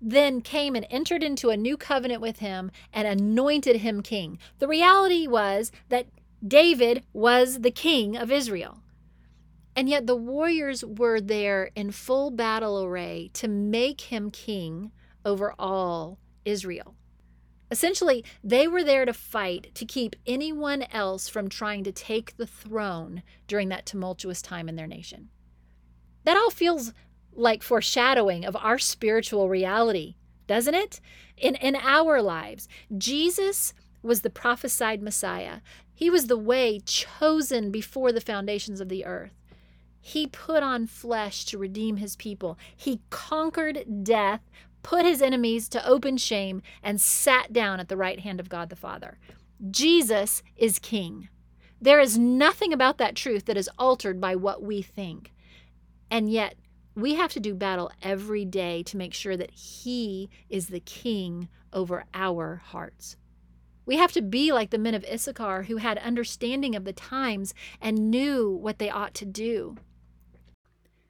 then 0.01 0.41
came 0.41 0.75
and 0.75 0.85
entered 0.89 1.23
into 1.23 1.49
a 1.49 1.57
new 1.57 1.77
covenant 1.77 2.21
with 2.21 2.39
him 2.39 2.71
and 2.93 3.07
anointed 3.07 3.77
him 3.77 4.01
king. 4.01 4.37
The 4.59 4.67
reality 4.67 5.25
was 5.25 5.71
that 5.89 6.07
David 6.45 7.03
was 7.13 7.61
the 7.61 7.71
king 7.71 8.15
of 8.15 8.31
Israel. 8.31 8.79
And 9.77 9.87
yet 9.87 10.07
the 10.07 10.15
warriors 10.15 10.83
were 10.83 11.21
there 11.21 11.69
in 11.75 11.91
full 11.91 12.31
battle 12.31 12.83
array 12.83 13.29
to 13.33 13.47
make 13.47 14.01
him 14.01 14.31
king 14.31 14.91
over 15.23 15.53
all 15.59 16.17
Israel. 16.45 16.95
Essentially, 17.69 18.25
they 18.43 18.67
were 18.67 18.83
there 18.83 19.05
to 19.05 19.13
fight 19.13 19.75
to 19.75 19.85
keep 19.85 20.15
anyone 20.25 20.85
else 20.91 21.29
from 21.29 21.47
trying 21.47 21.83
to 21.83 21.91
take 21.91 22.37
the 22.37 22.47
throne 22.47 23.21
during 23.45 23.69
that 23.69 23.85
tumultuous 23.85 24.41
time 24.41 24.67
in 24.67 24.77
their 24.77 24.87
nation. 24.87 25.29
That 26.23 26.37
all 26.37 26.49
feels 26.49 26.91
like 27.31 27.61
foreshadowing 27.61 28.45
of 28.45 28.55
our 28.55 28.79
spiritual 28.79 29.47
reality, 29.47 30.15
doesn't 30.47 30.73
it? 30.73 30.99
In, 31.37 31.53
in 31.53 31.75
our 31.75 32.19
lives, 32.19 32.67
Jesus 32.97 33.75
was 34.01 34.21
the 34.21 34.31
prophesied 34.31 35.03
Messiah. 35.03 35.59
He 35.93 36.09
was 36.09 36.25
the 36.25 36.37
way 36.37 36.79
chosen 36.79 37.69
before 37.69 38.11
the 38.11 38.21
foundations 38.21 38.81
of 38.81 38.89
the 38.89 39.05
earth. 39.05 39.36
He 40.07 40.25
put 40.25 40.63
on 40.63 40.87
flesh 40.87 41.43
to 41.43 41.57
redeem 41.57 41.97
his 41.97 42.15
people. 42.15 42.57
He 42.73 43.01
conquered 43.09 44.05
death, 44.05 44.39
put 44.81 45.05
his 45.05 45.21
enemies 45.21 45.67
to 45.67 45.85
open 45.85 46.15
shame, 46.15 46.61
and 46.81 47.01
sat 47.01 47.51
down 47.51 47.81
at 47.81 47.89
the 47.89 47.97
right 47.97 48.21
hand 48.21 48.39
of 48.39 48.47
God 48.47 48.69
the 48.69 48.77
Father. 48.77 49.17
Jesus 49.69 50.43
is 50.55 50.79
king. 50.79 51.27
There 51.81 51.99
is 51.99 52.17
nothing 52.17 52.71
about 52.71 52.99
that 52.99 53.17
truth 53.17 53.47
that 53.47 53.57
is 53.57 53.69
altered 53.77 54.21
by 54.21 54.33
what 54.33 54.63
we 54.63 54.81
think. 54.81 55.33
And 56.09 56.31
yet, 56.31 56.55
we 56.95 57.15
have 57.15 57.33
to 57.33 57.41
do 57.41 57.53
battle 57.53 57.91
every 58.01 58.45
day 58.45 58.83
to 58.83 58.95
make 58.95 59.13
sure 59.13 59.35
that 59.35 59.51
He 59.51 60.29
is 60.49 60.67
the 60.67 60.79
king 60.79 61.49
over 61.73 62.05
our 62.13 62.61
hearts. 62.67 63.17
We 63.85 63.97
have 63.97 64.13
to 64.13 64.21
be 64.21 64.53
like 64.53 64.69
the 64.69 64.77
men 64.77 64.95
of 64.95 65.03
Issachar 65.03 65.63
who 65.63 65.77
had 65.77 65.97
understanding 65.97 66.77
of 66.77 66.85
the 66.85 66.93
times 66.93 67.53
and 67.81 68.09
knew 68.09 68.49
what 68.49 68.79
they 68.79 68.89
ought 68.89 69.13
to 69.15 69.25
do. 69.25 69.75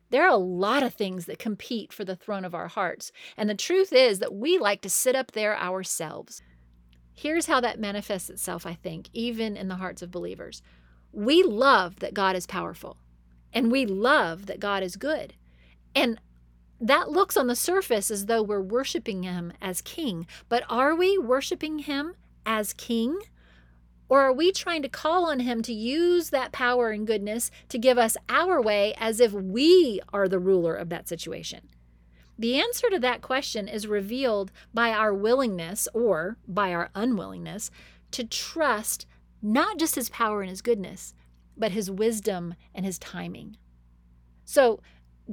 There 0.10 0.24
are 0.24 0.30
a 0.30 0.38
lot 0.38 0.84
of 0.84 0.94
things 0.94 1.26
that 1.26 1.40
compete 1.40 1.92
for 1.92 2.06
the 2.06 2.16
throne 2.16 2.46
of 2.46 2.56
our 2.56 2.68
hearts, 2.68 3.12
and 3.36 3.50
the 3.50 3.56
truth 3.56 3.92
is 3.92 4.20
that 4.20 4.34
we 4.34 4.58
like 4.58 4.82
to 4.82 4.90
sit 4.90 5.16
up 5.16 5.34
there 5.34 5.60
ourselves. 5.60 6.42
Here's 7.14 7.48
how 7.48 7.60
that 7.62 7.80
manifests 7.80 8.30
itself, 8.30 8.66
I 8.66 8.76
think, 8.76 9.10
even 9.12 9.58
in 9.58 9.68
the 9.68 9.76
hearts 9.76 10.02
of 10.02 10.12
believers. 10.12 10.62
We 11.12 11.44
love 11.44 12.00
that 12.00 12.14
God 12.14 12.36
is 12.36 12.48
powerful, 12.48 12.98
and 13.52 13.72
we 13.72 13.86
love 13.86 14.46
that 14.46 14.60
God 14.60 14.84
is 14.84 14.96
good. 14.96 15.34
And 15.96 16.22
that 16.80 17.10
looks 17.10 17.36
on 17.36 17.48
the 17.48 17.56
surface 17.56 18.12
as 18.12 18.28
though 18.28 18.44
we're 18.44 18.62
worshiping 18.62 19.24
Him 19.24 19.52
as 19.62 19.82
King, 19.82 20.28
but 20.48 20.64
are 20.70 20.96
we 20.96 21.18
worshiping 21.18 21.80
Him 21.80 22.16
as 22.46 22.72
King? 22.74 23.20
Or 24.10 24.22
are 24.22 24.34
we 24.34 24.52
trying 24.52 24.82
to 24.84 24.90
call 24.90 25.30
on 25.30 25.42
Him 25.42 25.62
to 25.64 25.74
use 25.74 26.30
that 26.30 26.52
power 26.52 26.92
and 26.92 27.06
goodness 27.06 27.52
to 27.70 27.78
give 27.78 27.98
us 27.98 28.16
our 28.30 28.62
way 28.62 28.94
as 28.98 29.20
if 29.20 29.34
we 29.34 30.00
are 30.14 30.28
the 30.28 30.40
ruler 30.40 30.74
of 30.74 30.90
that 30.90 31.10
situation? 31.10 31.70
The 32.40 32.60
answer 32.60 32.90
to 32.90 33.00
that 33.00 33.22
question 33.22 33.68
is 33.68 33.88
revealed 33.88 34.52
by 34.74 34.92
our 34.92 35.14
willingness 35.14 35.88
or 35.94 36.38
by 36.48 36.74
our 36.74 36.90
unwillingness 36.96 37.72
to 38.12 38.24
trust 38.24 39.06
not 39.42 39.78
just 39.78 39.96
His 39.96 40.10
power 40.10 40.42
and 40.42 40.50
His 40.50 40.62
goodness, 40.62 41.14
but 41.58 41.72
His 41.72 41.92
wisdom 41.92 42.54
and 42.74 42.86
His 42.86 43.00
timing. 43.00 43.58
So, 44.46 44.80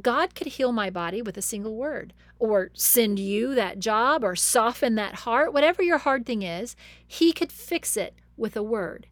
God 0.00 0.34
could 0.34 0.48
heal 0.48 0.72
my 0.72 0.90
body 0.90 1.22
with 1.22 1.36
a 1.36 1.42
single 1.42 1.76
word, 1.76 2.14
or 2.40 2.70
send 2.74 3.20
you 3.20 3.54
that 3.54 3.78
job, 3.78 4.24
or 4.24 4.34
soften 4.34 4.96
that 4.96 5.14
heart, 5.20 5.52
whatever 5.52 5.84
your 5.84 5.98
hard 5.98 6.26
thing 6.26 6.42
is, 6.42 6.74
He 7.06 7.32
could 7.32 7.52
fix 7.52 7.96
it 7.96 8.14
with 8.36 8.56
a 8.56 8.62
word. 8.62 9.06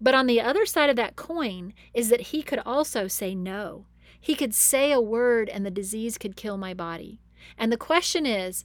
But 0.00 0.14
on 0.14 0.26
the 0.26 0.40
other 0.40 0.64
side 0.64 0.90
of 0.90 0.96
that 0.96 1.16
coin 1.16 1.74
is 1.92 2.08
that 2.08 2.20
he 2.20 2.42
could 2.42 2.60
also 2.64 3.08
say 3.08 3.34
no. 3.34 3.86
He 4.20 4.34
could 4.34 4.54
say 4.54 4.92
a 4.92 5.00
word 5.00 5.48
and 5.48 5.64
the 5.64 5.70
disease 5.70 6.18
could 6.18 6.36
kill 6.36 6.56
my 6.56 6.74
body. 6.74 7.20
And 7.56 7.72
the 7.72 7.76
question 7.76 8.26
is 8.26 8.64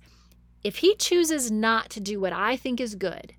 if 0.64 0.78
he 0.78 0.96
chooses 0.96 1.52
not 1.52 1.90
to 1.92 2.00
do 2.00 2.20
what 2.20 2.34
I 2.34 2.56
think 2.56 2.80
is 2.80 2.96
good, 2.96 3.34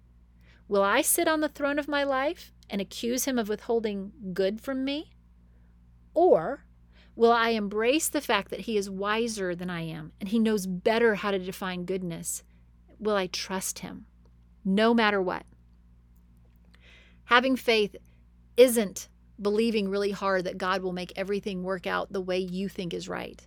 will 0.69 0.83
I 0.83 1.03
sit 1.03 1.29
on 1.29 1.41
the 1.41 1.49
throne 1.49 1.79
of 1.79 1.89
my 1.89 2.05
life 2.05 2.53
and 2.69 2.81
accuse 2.81 3.25
him 3.25 3.39
of 3.39 3.49
withholding 3.49 4.13
good 4.33 4.61
from 4.61 4.85
me? 4.85 5.13
Or 6.13 6.65
will 7.17 7.33
I 7.33 7.51
embrace 7.51 8.09
the 8.09 8.21
fact 8.21 8.51
that 8.51 8.61
he 8.61 8.77
is 8.77 8.91
wiser 8.91 9.55
than 9.55 9.71
I 9.71 9.83
am 9.83 10.13
and 10.21 10.29
he 10.29 10.39
knows 10.39 10.67
better 10.67 11.17
how 11.17 11.31
to 11.31 11.39
define 11.39 11.85
goodness? 11.85 12.43
Will 12.99 13.17
I 13.17 13.27
trust 13.27 13.81
him 13.81 14.07
no 14.65 14.95
matter 14.95 15.21
what? 15.21 15.45
Having 17.27 17.57
faith 17.57 17.97
isn't 18.57 19.09
believing 19.41 19.89
really 19.89 20.13
hard 20.13 20.45
that 20.45 20.59
God 20.59 20.83
will 20.83 20.93
make 20.93 21.13
everything 21.17 21.63
work 21.63 21.87
out 21.87 22.13
the 22.13 22.21
way 22.21 22.39
you 22.39 22.69
think 22.69 22.95
is 22.95 23.09
right. 23.09 23.47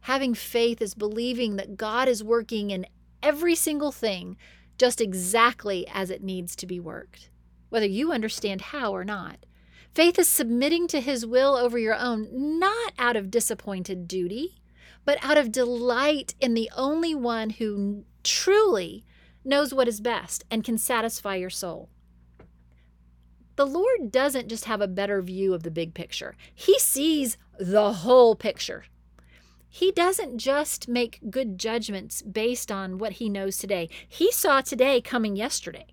Having 0.00 0.34
faith 0.34 0.82
is 0.82 0.94
believing 0.94 1.56
that 1.56 1.76
God 1.76 2.08
is 2.08 2.22
working 2.22 2.70
in 2.70 2.86
every 3.22 3.54
single 3.54 3.92
thing 3.92 4.36
just 4.76 5.00
exactly 5.00 5.86
as 5.88 6.10
it 6.10 6.22
needs 6.22 6.56
to 6.56 6.66
be 6.66 6.80
worked, 6.80 7.30
whether 7.68 7.86
you 7.86 8.12
understand 8.12 8.60
how 8.60 8.92
or 8.92 9.04
not. 9.04 9.46
Faith 9.94 10.18
is 10.18 10.28
submitting 10.28 10.88
to 10.88 11.00
His 11.00 11.24
will 11.24 11.56
over 11.56 11.78
your 11.78 11.94
own, 11.94 12.28
not 12.58 12.92
out 12.98 13.16
of 13.16 13.30
disappointed 13.30 14.08
duty, 14.08 14.56
but 15.04 15.18
out 15.22 15.38
of 15.38 15.52
delight 15.52 16.34
in 16.40 16.54
the 16.54 16.70
only 16.76 17.14
one 17.14 17.50
who 17.50 18.04
truly 18.24 19.04
knows 19.44 19.72
what 19.72 19.86
is 19.86 20.00
best 20.00 20.44
and 20.50 20.64
can 20.64 20.78
satisfy 20.78 21.36
your 21.36 21.50
soul. 21.50 21.88
The 23.56 23.66
Lord 23.66 24.10
doesn't 24.10 24.48
just 24.48 24.64
have 24.64 24.80
a 24.80 24.88
better 24.88 25.22
view 25.22 25.54
of 25.54 25.62
the 25.62 25.70
big 25.70 25.94
picture, 25.94 26.34
He 26.54 26.78
sees 26.78 27.36
the 27.58 27.92
whole 27.92 28.34
picture. 28.34 28.84
He 29.68 29.90
doesn't 29.90 30.38
just 30.38 30.86
make 30.86 31.18
good 31.30 31.58
judgments 31.58 32.22
based 32.22 32.70
on 32.70 32.96
what 32.96 33.14
he 33.14 33.28
knows 33.28 33.58
today. 33.58 33.88
He 34.08 34.30
saw 34.30 34.60
today 34.60 35.00
coming 35.00 35.34
yesterday. 35.34 35.86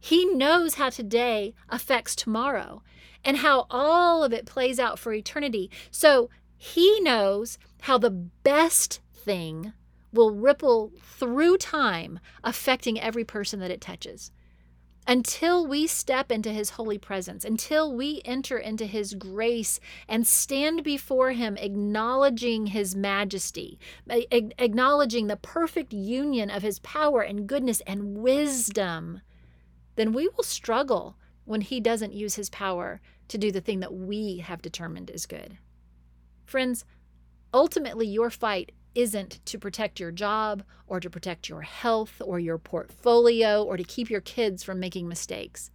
He 0.00 0.24
knows 0.24 0.74
how 0.74 0.88
today 0.88 1.54
affects 1.68 2.16
tomorrow 2.16 2.82
and 3.22 3.36
how 3.36 3.66
all 3.70 4.24
of 4.24 4.32
it 4.32 4.46
plays 4.46 4.78
out 4.78 4.98
for 4.98 5.12
eternity. 5.12 5.70
So 5.90 6.30
he 6.56 7.00
knows 7.00 7.58
how 7.82 7.98
the 7.98 8.10
best 8.10 9.00
thing 9.12 9.74
will 10.10 10.30
ripple 10.30 10.92
through 11.02 11.58
time, 11.58 12.20
affecting 12.42 12.98
every 12.98 13.24
person 13.24 13.60
that 13.60 13.70
it 13.70 13.82
touches 13.82 14.32
until 15.08 15.66
we 15.66 15.86
step 15.86 16.30
into 16.30 16.50
his 16.50 16.70
holy 16.70 16.98
presence, 16.98 17.42
until 17.42 17.90
we 17.90 18.20
enter 18.26 18.58
into 18.58 18.84
his 18.84 19.14
grace 19.14 19.80
and 20.06 20.26
stand 20.26 20.84
before 20.84 21.32
him, 21.32 21.56
acknowledging 21.56 22.66
his 22.66 22.94
majesty, 22.94 23.78
acknowledging 24.30 25.26
the 25.26 25.36
perfect 25.36 25.94
union 25.94 26.50
of 26.50 26.62
his 26.62 26.78
power 26.80 27.22
and 27.22 27.46
goodness 27.46 27.80
and 27.86 28.18
wisdom, 28.18 29.22
then 29.96 30.12
we 30.12 30.28
will 30.28 30.44
struggle 30.44 31.16
when 31.46 31.62
he 31.62 31.80
doesn't 31.80 32.12
use 32.12 32.34
his 32.34 32.50
power 32.50 33.00
to 33.28 33.38
do 33.38 33.50
the 33.50 33.62
thing 33.62 33.80
that 33.80 33.94
we 33.94 34.38
have 34.38 34.60
determined 34.60 35.08
is 35.08 35.24
good. 35.24 35.56
Friends, 36.44 36.84
ultimately, 37.54 38.06
your 38.06 38.28
fight 38.28 38.72
isn't 38.98 39.38
to 39.46 39.58
protect 39.58 40.00
your 40.00 40.10
job 40.10 40.64
or 40.88 40.98
to 40.98 41.08
protect 41.08 41.48
your 41.48 41.62
health 41.62 42.20
or 42.24 42.40
your 42.40 42.58
portfolio 42.58 43.62
or 43.62 43.76
to 43.76 43.84
keep 43.84 44.10
your 44.10 44.20
kids 44.20 44.64
from 44.64 44.80
making 44.80 45.06
mistakes. 45.06 45.70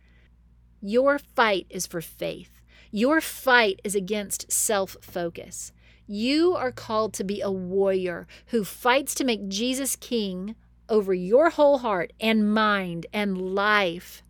Your 0.81 1.17
fight 1.17 1.65
is 1.69 1.87
for 1.87 2.01
faith. 2.01 2.59
Your 2.91 3.21
fight 3.21 3.79
is 3.85 3.95
against 3.95 4.51
self 4.51 4.97
focus. 4.99 5.71
You 6.05 6.53
are 6.53 6.73
called 6.73 7.13
to 7.13 7.23
be 7.23 7.39
a 7.39 7.49
warrior 7.49 8.27
who 8.47 8.65
fights 8.65 9.15
to 9.15 9.23
make 9.23 9.47
Jesus 9.47 9.95
king 9.95 10.55
over 10.89 11.13
your 11.13 11.51
whole 11.51 11.77
heart 11.77 12.11
and 12.19 12.53
mind 12.53 13.05
and 13.13 13.55
life. 13.55 14.21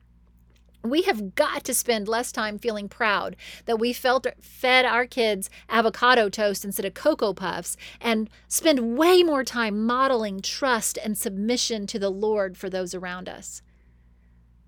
We 0.84 1.04
have 1.04 1.36
got 1.36 1.64
to 1.64 1.74
spend 1.74 2.10
less 2.10 2.32
time 2.34 2.60
feeling 2.60 2.90
proud 2.90 3.38
that 3.66 3.80
we 3.80 3.94
felt 3.94 4.28
fed 4.42 4.84
our 4.84 5.06
kids 5.06 5.50
avocado 5.70 6.28
toast 6.28 6.66
instead 6.66 6.86
of 6.86 6.94
Cocoa 6.94 7.34
Puffs 7.34 7.78
and 8.02 8.30
spend 8.50 8.98
way 8.98 9.24
more 9.24 9.46
time 9.46 9.86
modeling 9.86 10.42
trust 10.42 11.00
and 11.02 11.18
submission 11.18 11.88
to 11.88 11.98
the 11.98 12.10
Lord 12.10 12.58
for 12.58 12.70
those 12.70 12.94
around 12.94 13.30
us. 13.30 13.62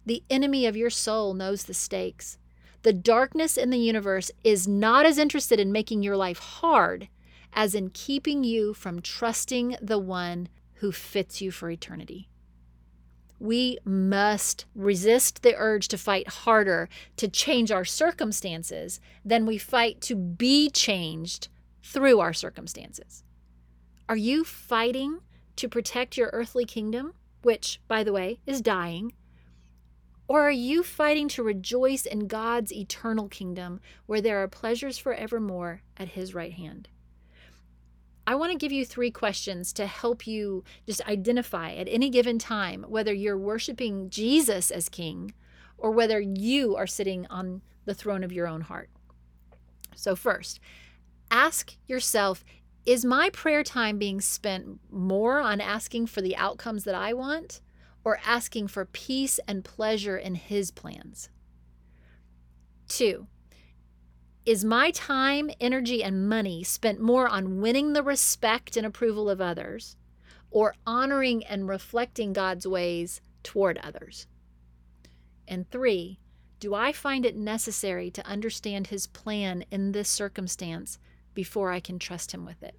The 0.05 0.23
enemy 0.29 0.65
of 0.65 0.77
your 0.77 0.89
soul 0.89 1.33
knows 1.33 1.63
the 1.63 1.73
stakes. 1.73 2.37
The 2.83 2.93
darkness 2.93 3.57
in 3.57 3.69
the 3.69 3.79
universe 3.79 4.31
is 4.43 4.67
not 4.67 5.05
as 5.05 5.17
interested 5.17 5.59
in 5.59 5.71
making 5.71 6.01
your 6.01 6.15
life 6.15 6.39
hard 6.39 7.09
as 7.51 7.75
in 7.75 7.89
keeping 7.89 8.43
you 8.43 8.73
from 8.73 9.01
trusting 9.01 9.75
the 9.81 9.99
one 9.99 10.47
who 10.75 10.91
fits 10.91 11.41
you 11.41 11.51
for 11.51 11.69
eternity. 11.69 12.29
We 13.39 13.79
must 13.83 14.65
resist 14.73 15.43
the 15.43 15.55
urge 15.57 15.87
to 15.89 15.97
fight 15.97 16.27
harder 16.27 16.89
to 17.17 17.27
change 17.27 17.71
our 17.71 17.85
circumstances 17.85 18.99
than 19.23 19.45
we 19.45 19.57
fight 19.57 20.01
to 20.01 20.15
be 20.15 20.69
changed 20.69 21.49
through 21.83 22.19
our 22.19 22.33
circumstances. 22.33 23.23
Are 24.07 24.17
you 24.17 24.43
fighting 24.43 25.19
to 25.57 25.67
protect 25.67 26.17
your 26.17 26.29
earthly 26.31 26.65
kingdom, 26.65 27.13
which, 27.41 27.81
by 27.87 28.03
the 28.03 28.13
way, 28.13 28.39
is 28.45 28.61
dying? 28.61 29.13
Or 30.27 30.41
are 30.41 30.51
you 30.51 30.81
fighting 30.81 31.27
to 31.29 31.43
rejoice 31.43 32.05
in 32.05 32.27
God's 32.27 32.73
eternal 32.73 33.27
kingdom 33.27 33.79
where 34.05 34.21
there 34.21 34.41
are 34.41 34.47
pleasures 34.47 34.97
forevermore 34.97 35.81
at 35.97 36.09
His 36.09 36.33
right 36.33 36.53
hand? 36.53 36.89
I 38.27 38.35
want 38.35 38.51
to 38.51 38.57
give 38.57 38.71
you 38.71 38.85
three 38.85 39.11
questions 39.11 39.71
to 39.73 39.85
help 39.85 40.25
you 40.25 40.63
just 40.87 41.05
identify 41.07 41.73
at 41.73 41.87
any 41.87 42.09
given 42.09 42.39
time 42.39 42.83
whether 42.87 43.13
you're 43.13 43.37
worshiping 43.37 44.09
Jesus 44.09 44.71
as 44.71 44.89
King 44.89 45.33
or 45.77 45.91
whether 45.91 46.19
you 46.19 46.75
are 46.75 46.87
sitting 46.87 47.27
on 47.27 47.61
the 47.85 47.93
throne 47.93 48.23
of 48.23 48.31
your 48.31 48.47
own 48.47 48.61
heart. 48.61 48.89
So, 49.95 50.15
first, 50.15 50.59
ask 51.29 51.75
yourself 51.87 52.43
Is 52.85 53.05
my 53.05 53.29
prayer 53.31 53.63
time 53.63 53.99
being 53.99 54.21
spent 54.21 54.79
more 54.91 55.39
on 55.39 55.61
asking 55.61 56.07
for 56.07 56.21
the 56.21 56.35
outcomes 56.35 56.83
that 56.85 56.95
I 56.95 57.13
want 57.13 57.61
or 58.03 58.19
asking 58.25 58.67
for 58.67 58.85
peace 58.85 59.39
and 59.47 59.63
pleasure 59.63 60.17
in 60.17 60.35
His 60.35 60.71
plans? 60.71 61.29
Two, 62.87 63.27
is 64.45 64.63
my 64.63 64.91
time, 64.91 65.49
energy, 65.59 66.03
and 66.03 66.29
money 66.29 66.63
spent 66.63 66.99
more 66.99 67.27
on 67.27 67.61
winning 67.61 67.93
the 67.93 68.03
respect 68.03 68.77
and 68.77 68.85
approval 68.85 69.29
of 69.29 69.41
others 69.41 69.95
or 70.51 70.75
honoring 70.85 71.43
and 71.45 71.67
reflecting 71.67 72.31
God's 72.31 72.67
ways 72.67 73.21
toward 73.41 73.79
others? 73.79 74.27
And 75.47 75.69
three, 75.69 76.19
do 76.59 76.73
I 76.73 76.91
find 76.91 77.25
it 77.25 77.35
necessary 77.35 78.11
to 78.11 78.25
understand 78.25 78.87
His 78.87 79.07
plan 79.07 79.65
in 79.71 79.91
this 79.91 80.09
circumstance 80.09 80.99
before 81.33 81.71
I 81.71 81.79
can 81.79 81.99
trust 81.99 82.31
Him 82.31 82.45
with 82.45 82.61
it? 82.61 82.75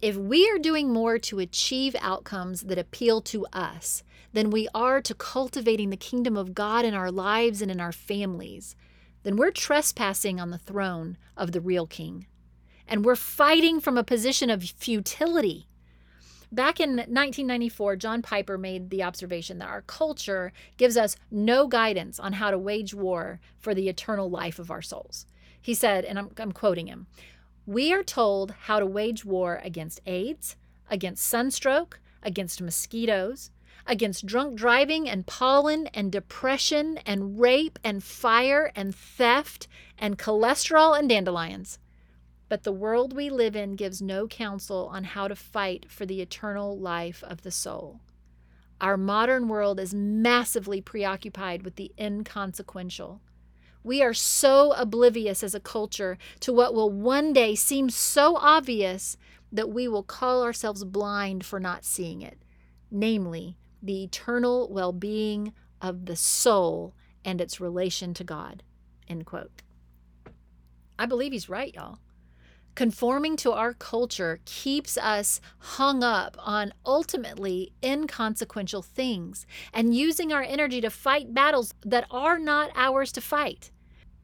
If 0.00 0.16
we 0.16 0.48
are 0.50 0.58
doing 0.58 0.92
more 0.92 1.18
to 1.18 1.38
achieve 1.38 1.96
outcomes 2.00 2.62
that 2.62 2.78
appeal 2.78 3.20
to 3.22 3.46
us 3.52 4.02
than 4.32 4.50
we 4.50 4.68
are 4.74 5.00
to 5.00 5.14
cultivating 5.14 5.90
the 5.90 5.96
kingdom 5.96 6.36
of 6.36 6.54
God 6.54 6.84
in 6.84 6.94
our 6.94 7.10
lives 7.10 7.62
and 7.62 7.70
in 7.70 7.80
our 7.80 7.92
families, 7.92 8.76
then 9.24 9.36
we're 9.36 9.50
trespassing 9.50 10.38
on 10.38 10.50
the 10.50 10.58
throne 10.58 11.18
of 11.36 11.52
the 11.52 11.60
real 11.60 11.86
king. 11.86 12.26
And 12.86 13.04
we're 13.04 13.16
fighting 13.16 13.80
from 13.80 13.98
a 13.98 14.04
position 14.04 14.50
of 14.50 14.62
futility. 14.62 15.66
Back 16.52 16.78
in 16.78 16.90
1994, 16.90 17.96
John 17.96 18.22
Piper 18.22 18.56
made 18.56 18.90
the 18.90 19.02
observation 19.02 19.58
that 19.58 19.68
our 19.68 19.82
culture 19.82 20.52
gives 20.76 20.96
us 20.96 21.16
no 21.30 21.66
guidance 21.66 22.20
on 22.20 22.34
how 22.34 22.52
to 22.52 22.58
wage 22.58 22.94
war 22.94 23.40
for 23.58 23.74
the 23.74 23.88
eternal 23.88 24.30
life 24.30 24.60
of 24.60 24.70
our 24.70 24.82
souls. 24.82 25.26
He 25.60 25.74
said, 25.74 26.04
and 26.04 26.18
I'm, 26.18 26.30
I'm 26.38 26.52
quoting 26.52 26.86
him 26.86 27.06
We 27.66 27.92
are 27.92 28.04
told 28.04 28.52
how 28.52 28.78
to 28.78 28.86
wage 28.86 29.24
war 29.24 29.60
against 29.64 30.00
AIDS, 30.06 30.56
against 30.88 31.26
sunstroke, 31.26 31.98
against 32.22 32.62
mosquitoes, 32.62 33.50
against 33.86 34.26
drunk 34.26 34.56
driving 34.56 35.08
and 35.08 35.26
pollen 35.26 35.86
and 35.88 36.10
depression 36.10 36.98
and 37.06 37.38
rape 37.38 37.78
and 37.84 38.02
fire 38.02 38.72
and 38.74 38.94
theft 38.94 39.68
and 39.98 40.18
cholesterol 40.18 40.98
and 40.98 41.08
dandelions. 41.08 41.78
But 42.48 42.62
the 42.62 42.72
world 42.72 43.14
we 43.14 43.30
live 43.30 43.56
in 43.56 43.76
gives 43.76 44.02
no 44.02 44.26
counsel 44.26 44.88
on 44.92 45.04
how 45.04 45.28
to 45.28 45.36
fight 45.36 45.90
for 45.90 46.06
the 46.06 46.20
eternal 46.20 46.78
life 46.78 47.24
of 47.24 47.42
the 47.42 47.50
soul. 47.50 48.00
Our 48.80 48.96
modern 48.96 49.48
world 49.48 49.80
is 49.80 49.94
massively 49.94 50.80
preoccupied 50.80 51.62
with 51.62 51.76
the 51.76 51.92
inconsequential. 51.98 53.20
We 53.82 54.02
are 54.02 54.14
so 54.14 54.72
oblivious 54.72 55.42
as 55.42 55.54
a 55.54 55.60
culture 55.60 56.18
to 56.40 56.52
what 56.52 56.74
will 56.74 56.90
one 56.90 57.32
day 57.32 57.54
seem 57.54 57.90
so 57.90 58.36
obvious 58.36 59.16
that 59.52 59.70
we 59.70 59.86
will 59.88 60.02
call 60.02 60.42
ourselves 60.42 60.84
blind 60.84 61.44
for 61.44 61.60
not 61.60 61.84
seeing 61.84 62.22
it, 62.22 62.42
namely, 62.90 63.56
the 63.84 64.02
eternal 64.04 64.68
well 64.70 64.92
being 64.92 65.52
of 65.80 66.06
the 66.06 66.16
soul 66.16 66.94
and 67.24 67.40
its 67.40 67.60
relation 67.60 68.14
to 68.14 68.24
God. 68.24 68.62
End 69.08 69.26
quote. 69.26 69.62
I 70.98 71.06
believe 71.06 71.32
he's 71.32 71.48
right, 71.48 71.74
y'all. 71.74 71.98
Conforming 72.74 73.36
to 73.36 73.52
our 73.52 73.72
culture 73.72 74.40
keeps 74.46 74.98
us 74.98 75.40
hung 75.58 76.02
up 76.02 76.36
on 76.40 76.72
ultimately 76.84 77.72
inconsequential 77.84 78.82
things 78.82 79.46
and 79.72 79.94
using 79.94 80.32
our 80.32 80.42
energy 80.42 80.80
to 80.80 80.90
fight 80.90 81.32
battles 81.32 81.72
that 81.84 82.06
are 82.10 82.38
not 82.38 82.70
ours 82.74 83.12
to 83.12 83.20
fight. 83.20 83.70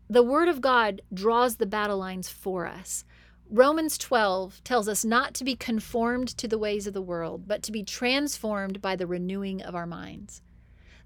The 0.08 0.24
Word 0.24 0.48
of 0.48 0.60
God 0.60 1.02
draws 1.14 1.56
the 1.56 1.66
battle 1.66 1.98
lines 1.98 2.28
for 2.28 2.66
us. 2.66 3.04
Romans 3.52 3.98
12 3.98 4.62
tells 4.62 4.86
us 4.88 5.04
not 5.04 5.34
to 5.34 5.42
be 5.42 5.56
conformed 5.56 6.28
to 6.28 6.46
the 6.46 6.58
ways 6.58 6.86
of 6.86 6.94
the 6.94 7.02
world, 7.02 7.48
but 7.48 7.64
to 7.64 7.72
be 7.72 7.82
transformed 7.82 8.80
by 8.80 8.94
the 8.94 9.08
renewing 9.08 9.60
of 9.60 9.74
our 9.74 9.86
minds. 9.86 10.40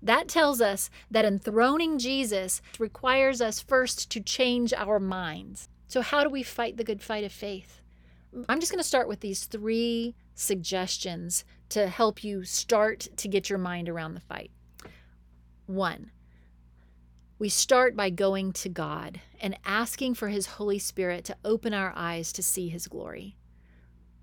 That 0.02 0.28
tells 0.28 0.60
us 0.60 0.90
that 1.10 1.24
enthroning 1.24 1.98
Jesus 1.98 2.60
requires 2.78 3.40
us 3.40 3.60
first 3.60 4.10
to 4.10 4.20
change 4.20 4.74
our 4.74 5.00
minds. 5.00 5.70
So, 5.88 6.02
how 6.02 6.22
do 6.22 6.28
we 6.28 6.42
fight 6.42 6.76
the 6.76 6.84
good 6.84 7.00
fight 7.00 7.24
of 7.24 7.32
faith? 7.32 7.80
I'm 8.46 8.60
just 8.60 8.70
going 8.70 8.82
to 8.82 8.86
start 8.86 9.08
with 9.08 9.20
these 9.20 9.46
three 9.46 10.14
suggestions 10.34 11.46
to 11.70 11.86
help 11.86 12.22
you 12.22 12.44
start 12.44 13.08
to 13.16 13.28
get 13.28 13.48
your 13.48 13.58
mind 13.58 13.88
around 13.88 14.12
the 14.12 14.20
fight. 14.20 14.50
One, 15.64 16.10
we 17.38 17.48
start 17.48 17.96
by 17.96 18.10
going 18.10 18.52
to 18.52 18.68
God 18.68 19.20
and 19.40 19.58
asking 19.64 20.14
for 20.14 20.28
His 20.28 20.46
Holy 20.46 20.78
Spirit 20.78 21.24
to 21.24 21.36
open 21.44 21.74
our 21.74 21.92
eyes 21.96 22.32
to 22.32 22.42
see 22.42 22.68
His 22.68 22.86
glory. 22.86 23.36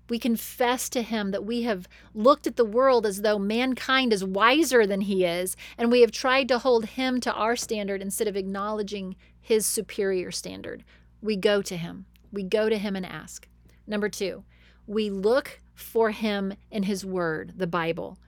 We 0.08 0.18
confess 0.18 0.88
to 0.90 1.02
Him 1.02 1.30
that 1.30 1.44
we 1.44 1.62
have 1.62 1.88
looked 2.14 2.46
at 2.46 2.56
the 2.56 2.64
world 2.64 3.06
as 3.06 3.22
though 3.22 3.38
mankind 3.38 4.12
is 4.12 4.24
wiser 4.24 4.86
than 4.86 5.02
He 5.02 5.24
is, 5.24 5.56
and 5.76 5.90
we 5.90 6.00
have 6.00 6.10
tried 6.10 6.48
to 6.48 6.58
hold 6.58 6.86
Him 6.86 7.20
to 7.20 7.32
our 7.32 7.54
standard 7.54 8.00
instead 8.00 8.28
of 8.28 8.36
acknowledging 8.36 9.16
His 9.40 9.66
superior 9.66 10.30
standard. 10.30 10.84
We 11.20 11.36
go 11.36 11.62
to 11.62 11.76
Him. 11.76 12.06
We 12.32 12.42
go 12.42 12.68
to 12.68 12.78
Him 12.78 12.96
and 12.96 13.06
ask. 13.06 13.46
Number 13.86 14.08
two, 14.08 14.44
we 14.86 15.10
look 15.10 15.60
for 15.74 16.10
Him 16.10 16.54
in 16.70 16.84
His 16.84 17.04
Word, 17.04 17.54
the 17.56 17.66
Bible 17.66 18.18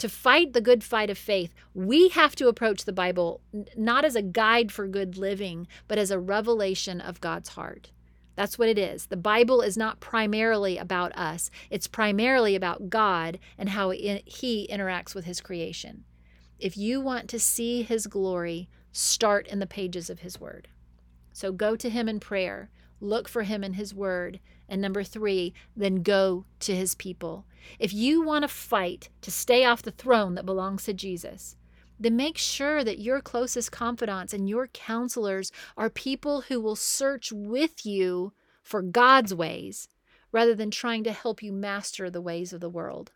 to 0.00 0.08
fight 0.08 0.52
the 0.52 0.60
good 0.60 0.82
fight 0.82 1.10
of 1.10 1.18
faith, 1.18 1.54
we 1.74 2.08
have 2.08 2.34
to 2.36 2.48
approach 2.48 2.84
the 2.84 2.92
Bible 2.92 3.40
not 3.76 4.04
as 4.04 4.16
a 4.16 4.22
guide 4.22 4.72
for 4.72 4.88
good 4.88 5.16
living, 5.16 5.66
but 5.86 5.98
as 5.98 6.10
a 6.10 6.18
revelation 6.18 7.00
of 7.00 7.20
God's 7.20 7.50
heart. 7.50 7.90
That's 8.36 8.58
what 8.58 8.68
it 8.68 8.78
is. 8.78 9.06
The 9.06 9.16
Bible 9.16 9.60
is 9.60 9.76
not 9.76 10.00
primarily 10.00 10.78
about 10.78 11.16
us, 11.16 11.50
it's 11.68 11.86
primarily 11.86 12.56
about 12.56 12.88
God 12.88 13.38
and 13.58 13.70
how 13.70 13.90
He 13.90 14.68
interacts 14.72 15.14
with 15.14 15.26
His 15.26 15.40
creation. 15.40 16.04
If 16.58 16.76
you 16.76 17.00
want 17.00 17.28
to 17.28 17.38
see 17.38 17.82
His 17.82 18.06
glory, 18.06 18.68
start 18.92 19.46
in 19.46 19.58
the 19.58 19.66
pages 19.66 20.08
of 20.10 20.20
His 20.20 20.40
Word. 20.40 20.68
So 21.32 21.52
go 21.52 21.76
to 21.76 21.90
Him 21.90 22.08
in 22.08 22.20
prayer, 22.20 22.70
look 23.00 23.28
for 23.28 23.42
Him 23.42 23.62
in 23.62 23.74
His 23.74 23.94
Word, 23.94 24.40
and 24.70 24.80
number 24.80 25.04
three, 25.04 25.52
then 25.76 26.02
go 26.02 26.46
to 26.60 26.74
His 26.74 26.94
people 26.94 27.44
if 27.78 27.92
you 27.92 28.22
want 28.22 28.42
to 28.42 28.48
fight 28.48 29.10
to 29.22 29.30
stay 29.30 29.64
off 29.64 29.82
the 29.82 29.90
throne 29.90 30.34
that 30.34 30.46
belongs 30.46 30.84
to 30.84 30.94
Jesus, 30.94 31.56
then 31.98 32.16
make 32.16 32.38
sure 32.38 32.82
that 32.82 32.98
your 32.98 33.20
closest 33.20 33.70
confidants 33.70 34.32
and 34.32 34.48
your 34.48 34.68
counselors 34.68 35.52
are 35.76 35.90
people 35.90 36.42
who 36.42 36.60
will 36.60 36.76
search 36.76 37.30
with 37.32 37.84
you 37.84 38.32
for 38.62 38.82
God's 38.82 39.34
ways 39.34 39.88
rather 40.32 40.54
than 40.54 40.70
trying 40.70 41.04
to 41.04 41.12
help 41.12 41.42
you 41.42 41.52
master 41.52 42.08
the 42.08 42.22
ways 42.22 42.52
of 42.52 42.60
the 42.60 42.70
world. 42.70 43.12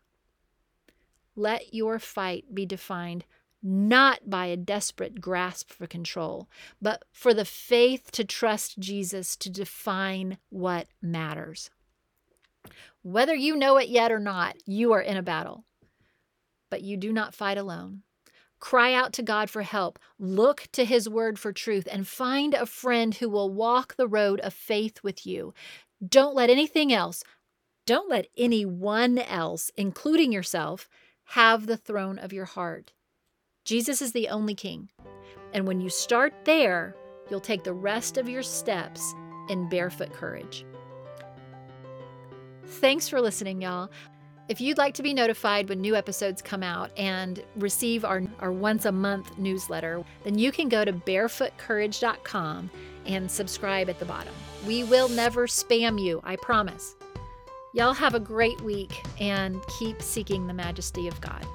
Let 1.35 1.73
your 1.73 1.99
fight 1.99 2.53
be 2.53 2.65
defined 2.65 3.25
not 3.67 4.29
by 4.29 4.45
a 4.45 4.55
desperate 4.55 5.19
grasp 5.19 5.71
for 5.71 5.87
control, 5.87 6.47
but 6.79 7.03
for 7.11 7.33
the 7.33 7.43
faith 7.43 8.11
to 8.11 8.23
trust 8.23 8.77
Jesus 8.77 9.35
to 9.37 9.49
define 9.49 10.37
what 10.49 10.87
matters. 11.01 11.71
Whether 13.01 13.33
you 13.33 13.55
know 13.55 13.77
it 13.77 13.89
yet 13.89 14.11
or 14.11 14.19
not, 14.19 14.55
you 14.67 14.91
are 14.91 15.01
in 15.01 15.17
a 15.17 15.23
battle. 15.23 15.65
But 16.69 16.83
you 16.83 16.95
do 16.95 17.11
not 17.11 17.33
fight 17.33 17.57
alone. 17.57 18.03
Cry 18.59 18.93
out 18.93 19.13
to 19.13 19.23
God 19.23 19.49
for 19.49 19.63
help, 19.63 19.97
look 20.19 20.67
to 20.73 20.85
His 20.85 21.09
word 21.09 21.39
for 21.39 21.51
truth, 21.51 21.87
and 21.91 22.07
find 22.07 22.53
a 22.53 22.67
friend 22.67 23.15
who 23.15 23.29
will 23.29 23.51
walk 23.51 23.95
the 23.95 24.07
road 24.07 24.39
of 24.41 24.53
faith 24.53 25.01
with 25.03 25.25
you. 25.25 25.55
Don't 26.07 26.35
let 26.35 26.51
anything 26.51 26.93
else, 26.93 27.23
don't 27.87 28.09
let 28.09 28.27
anyone 28.37 29.17
else, 29.17 29.71
including 29.75 30.31
yourself, 30.31 30.87
have 31.29 31.65
the 31.65 31.77
throne 31.77 32.19
of 32.19 32.31
your 32.31 32.45
heart. 32.45 32.93
Jesus 33.65 34.01
is 34.01 34.11
the 34.11 34.29
only 34.29 34.53
king. 34.53 34.89
And 35.53 35.67
when 35.67 35.81
you 35.81 35.89
start 35.89 36.33
there, 36.45 36.95
you'll 37.29 37.39
take 37.39 37.63
the 37.63 37.73
rest 37.73 38.17
of 38.17 38.29
your 38.29 38.43
steps 38.43 39.13
in 39.49 39.67
barefoot 39.67 40.13
courage. 40.13 40.65
Thanks 42.65 43.09
for 43.09 43.19
listening, 43.19 43.61
y'all. 43.61 43.89
If 44.47 44.61
you'd 44.61 44.77
like 44.77 44.93
to 44.95 45.03
be 45.03 45.13
notified 45.13 45.67
when 45.67 45.81
new 45.81 45.95
episodes 45.95 46.43
come 46.43 46.61
out 46.61 46.91
and 46.97 47.43
receive 47.55 48.05
our, 48.05 48.21
our 48.39 48.51
once 48.51 48.85
a 48.85 48.91
month 48.91 49.35
newsletter, 49.39 50.03
then 50.23 50.37
you 50.37 50.51
can 50.51 50.69
go 50.69 50.85
to 50.85 50.93
barefootcourage.com 50.93 52.69
and 53.07 53.29
subscribe 53.29 53.89
at 53.89 53.97
the 53.97 54.05
bottom. 54.05 54.33
We 54.67 54.83
will 54.83 55.09
never 55.09 55.47
spam 55.47 55.99
you, 55.99 56.21
I 56.23 56.35
promise. 56.35 56.95
Y'all 57.73 57.93
have 57.93 58.13
a 58.13 58.19
great 58.19 58.61
week 58.61 58.93
and 59.19 59.59
keep 59.79 60.01
seeking 60.01 60.45
the 60.45 60.53
majesty 60.53 61.07
of 61.07 61.19
God. 61.21 61.45